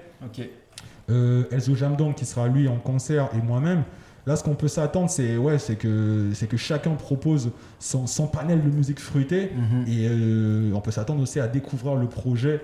[1.10, 3.84] euh, Elzo Jamdong qui sera lui en concert et moi-même.
[4.30, 7.50] Là, ce qu'on peut s'attendre, c'est ouais, c'est que, c'est que chacun propose
[7.80, 9.52] son, son panel de musique fruitée.
[9.56, 9.86] Mhm.
[9.88, 12.62] Et euh, on peut s'attendre aussi à découvrir le projet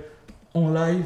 [0.53, 1.05] en live.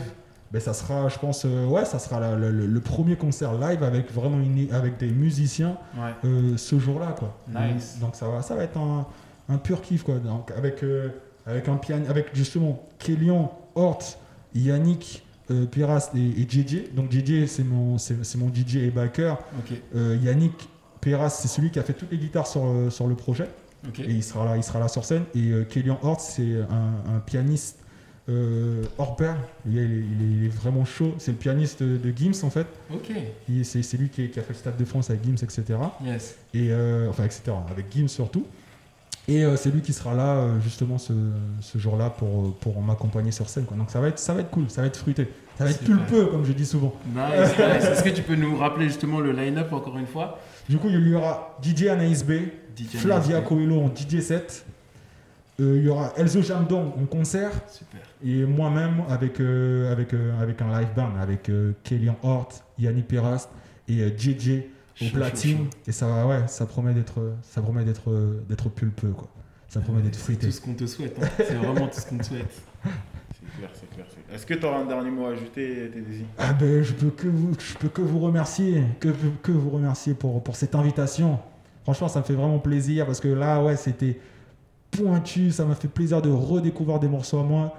[0.52, 3.54] Ben, ça sera, je pense, euh, ouais, ça sera la- le, le- le premier concert
[3.58, 6.12] live avec vraiment une, avec des musiciens Ouais.
[6.26, 7.38] euh, ce jour-là, quoi.
[7.48, 7.94] Nice.
[8.02, 9.06] Donc, donc ça va, ça va être un,
[9.48, 10.16] un pur kiff, quoi.
[10.16, 10.84] Donc avec
[11.46, 14.04] avec un piano, avec justement Kélian, Hort,
[14.54, 16.94] Yannick, euh, Piras et, et JJ.
[16.94, 19.38] Donc JJ, c'est mon c'est mon DJ et backer.
[19.60, 19.78] Ok.
[19.96, 20.70] Euh, Yannick
[21.02, 23.48] Piras, c'est celui qui a fait toutes les guitares sur, euh, sur le projet.
[24.00, 25.24] Et il sera là, il sera là sur scène.
[25.36, 27.78] Et euh, Kélian Hort, c'est un, un pianiste
[28.28, 29.38] euh, hors pair.
[29.66, 31.16] Il est, il est- il est vraiment chaud.
[31.18, 32.68] C'est le pianiste de, de Gims, en fait.
[32.94, 33.10] Ok.
[33.48, 35.64] Il- C'est c'est lui qui, qui a fait le Stade de France avec Gims, etc.
[36.06, 36.36] Yes.
[36.54, 36.72] Et,
[37.10, 37.42] enfin, etc.
[37.72, 38.46] Avec Gims surtout.
[39.30, 41.14] Et euh, c'est lui qui sera là, euh, justement, ce,
[41.62, 43.66] ce jour-là pour, euh, pour m'accompagner sur scène.
[43.66, 43.78] Quoi.
[43.78, 45.28] Donc ça va, être, ça va être cool, ça va être fruité.
[45.56, 45.98] Ça va être Super.
[45.98, 46.96] pulpeux, comme je dis souvent.
[47.14, 47.86] Nice, nice.
[47.86, 50.40] Est-ce que tu peux nous rappeler justement le line-up encore une fois?
[50.68, 52.32] Du coup, il y aura DJ Anaïs B,
[52.76, 53.42] DJ Flavia.
[53.42, 54.66] Coelho en DJ set.
[55.60, 57.52] Euh, il y aura Elzo Jamdong en concert.
[57.72, 58.00] Super.
[58.26, 61.52] Et moi-même avec, avec, avec un live band, avec
[61.84, 62.50] Kélian Hort,
[62.80, 63.50] Yannick Perast
[63.88, 64.64] et JJ
[65.02, 65.68] au platine.
[65.88, 68.12] Et ça, ouais, ça promet d'être ça promet d'être
[68.48, 69.12] d'être pulpeux.
[69.12, 69.28] Quoi.
[69.68, 70.48] Ça promet d'être C'est fruité.
[70.48, 71.18] tout ce qu'on te souhaite.
[71.22, 71.28] hein.
[71.38, 72.52] C'est vraiment tout ce qu'on te souhaite.
[72.84, 74.06] C'est clair, c'est clair.
[74.10, 74.36] c'est clair.
[74.36, 77.28] Est-ce que tu auras un dernier mot à ajouter, TDZ Ah ben, je peux que
[77.28, 79.10] vous, je peux que vous remercier, que,
[79.44, 81.40] que vous remercier pour, pour cette invitation.
[81.84, 84.20] Franchement, ça me fait vraiment plaisir parce que là, ouais, c'était
[84.92, 85.52] pointu.
[85.52, 87.76] Ça m'a fait plaisir de redécouvrir des morceaux à moi.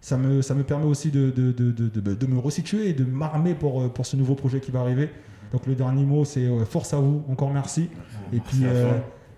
[0.00, 2.92] Ça me, ça me permet aussi de, de, de, de, de- de me resituer et
[2.94, 5.10] de m'armer pour, pour ce nouveau projet qui va arriver.
[5.52, 7.90] Donc le dernier mot, c'est euh, force à vous, encore merci.
[8.32, 8.92] Et puis, euh,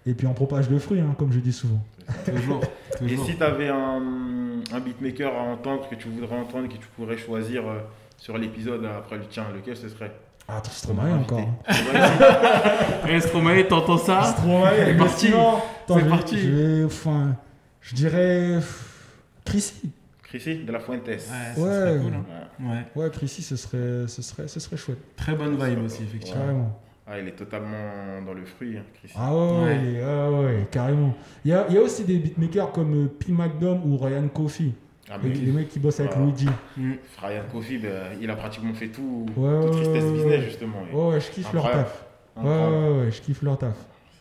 [0.06, 1.82] et puis on propage le fruit, hein, comme je dis souvent.
[2.26, 2.60] Toujours.
[3.08, 6.86] Et si tu avais un, un beatmaker à entendre, que tu voudrais entendre, que tu
[6.96, 7.78] pourrais choisir euh,
[8.18, 10.12] sur l'épisode après le tien, lequel ce serait?
[10.48, 10.60] Ah,
[10.94, 11.40] mal encore.
[11.40, 11.54] hein.
[13.08, 14.22] Eh, Stromae, t'entends ça?
[14.24, 15.30] Stromae, C'est parti.
[15.88, 16.38] C'est parti.
[16.38, 17.36] Je, vais, enfin,
[17.80, 18.58] je dirais
[19.44, 19.90] Chrissy.
[20.32, 21.06] Chrissy de la Fuentes.
[21.06, 21.68] Ouais, ça Ouais.
[21.68, 22.12] serait cool.
[22.14, 22.24] hein.
[22.60, 22.66] Ouais.
[22.96, 23.04] Ouais.
[23.04, 24.98] Ouais, Chrissy, ce serait, ce serait, ce serait chouette.
[25.16, 26.40] Très bonne vibe aussi, effectivement.
[26.40, 26.78] Carrément.
[27.06, 29.14] Ah, il est totalement dans le fruit, hein, Chrissy.
[29.18, 31.14] Ah ouais, ouais, ah ouais, carrément.
[31.44, 33.32] Il y a, il y a aussi des beatmakers comme euh, P.
[33.32, 34.70] McDom ou Ryan Coffey.
[35.10, 36.20] Ah, Les, mais les mecs qui bossent avec Ah.
[36.20, 36.46] Luigi.
[36.76, 36.92] Mm.
[37.20, 40.78] Ryan Coffey, ben, il a pratiquement fait tout, Ouais, tout ouais, Tristesse ouais, Business, justement.
[40.90, 42.04] et- Ouais, ouais, je kiffe leur taf.
[42.36, 42.74] Ouais, Incroyable.
[42.76, 43.74] ouais, ouais, je kiffe leur taf.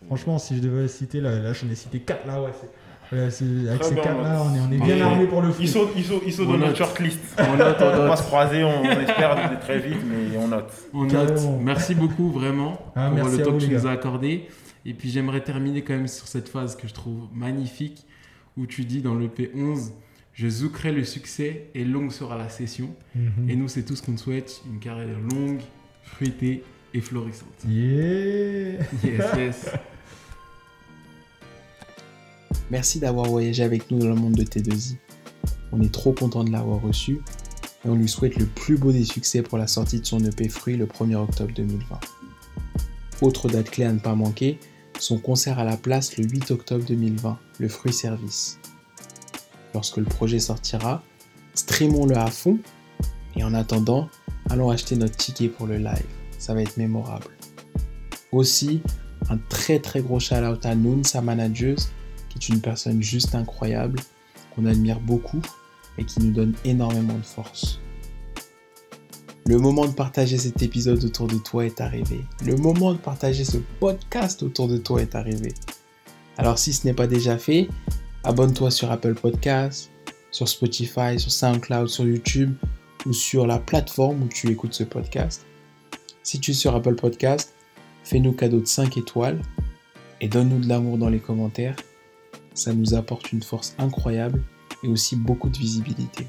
[0.08, 2.50] Franchement, si je devais citer, là, là j'en ai cité 4 là, ouais.
[2.60, 2.68] c'est-
[3.12, 4.48] ouais, c'est- avec Très ces bien, 4 là, ouais.
[4.52, 4.96] on est, on est Parfait.
[4.96, 5.58] bien armés pour le foot.
[5.60, 6.78] Ils sont, ils sont, ils sont On dans notre note.
[6.78, 7.20] shortlist.
[7.40, 8.18] On note, on On va note.
[8.18, 10.72] se croiser, on, on espère très vite, mais on note.
[10.94, 11.12] On note.
[11.36, 11.60] Carrément.
[11.60, 13.92] Merci beaucoup, vraiment, Ah, pour merci le à temps vous, que tu les nous as
[13.92, 14.48] accordé.
[14.86, 18.06] Et puis, j'aimerais terminer quand même sur cette phase que je trouve magnifique,
[18.58, 19.92] où tu dis dans le P11
[20.34, 22.90] Je zoukerai le succès et longue sera la session.
[23.16, 23.50] Mhm.
[23.50, 25.60] Et nous, c'est tout ce qu'on te souhaite une carrière longue,
[26.04, 27.48] fruitée et florissante.
[27.68, 29.72] Yeah Yes, yes.
[32.72, 34.96] Merci d'avoir voyagé avec nous dans le monde de T2I.
[35.74, 37.20] On est trop content de l'avoir reçu
[37.84, 40.48] et on lui souhaite le plus beau des succès pour la sortie de son EP
[40.48, 42.00] Fruit le 1er octobre 2020.
[43.24, 44.58] Autre date clé à ne pas manquer,
[44.98, 48.58] son concert à la place le 8 octobre 2020, le Fruit Service.
[49.74, 51.04] Lorsque le projet sortira,
[51.56, 52.58] streamons-le à fond
[53.36, 54.08] et en attendant,
[54.50, 56.08] allons acheter notre ticket pour le live.
[56.40, 57.28] Ça va être mémorable.
[58.32, 58.82] Aussi,
[59.30, 61.90] un très très gros shout out à Noon, sa manageuse,
[62.32, 64.00] qui est une personne juste incroyable,
[64.56, 65.42] qu'on admire beaucoup
[65.98, 67.80] et qui nous donne énormément de force.
[69.46, 72.22] Le moment de partager cet épisode autour de toi est arrivé.
[72.46, 75.54] Le moment de partager ce podcast autour de toi est arrivé.
[76.38, 77.68] Alors si ce n'est pas déjà fait,
[78.24, 79.92] abonne-toi sur Apple Podcasts,
[80.32, 82.56] sur Spotify, sur SoundCloud, sur YouTube
[83.06, 85.46] ou sur la plateforme où tu écoutes ce podcast.
[86.24, 87.54] Si tu es sur Apple Podcasts,
[88.04, 89.42] fais-nous cadeau de 5 étoiles
[90.22, 91.76] et donne-nous de l'amour dans les commentaires.
[92.54, 94.44] Ça nous apporte une force incroyable
[94.84, 96.28] et aussi beaucoup de visibilité.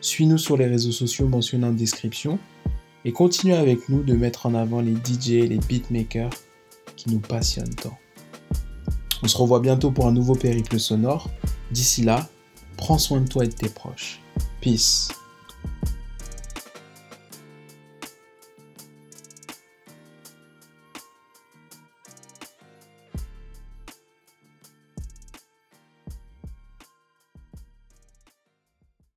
[0.00, 2.38] Suis-nous sur les réseaux sociaux mentionnés en description
[3.04, 6.30] et continue avec nous de mettre en avant les DJ et les beatmakers
[6.96, 7.98] qui nous passionnent tant.
[9.22, 11.30] On se revoit bientôt pour un nouveau périple sonore.
[11.70, 12.28] D'ici là,
[12.76, 14.20] prends soin de toi et de tes proches.
[14.60, 15.08] Peace.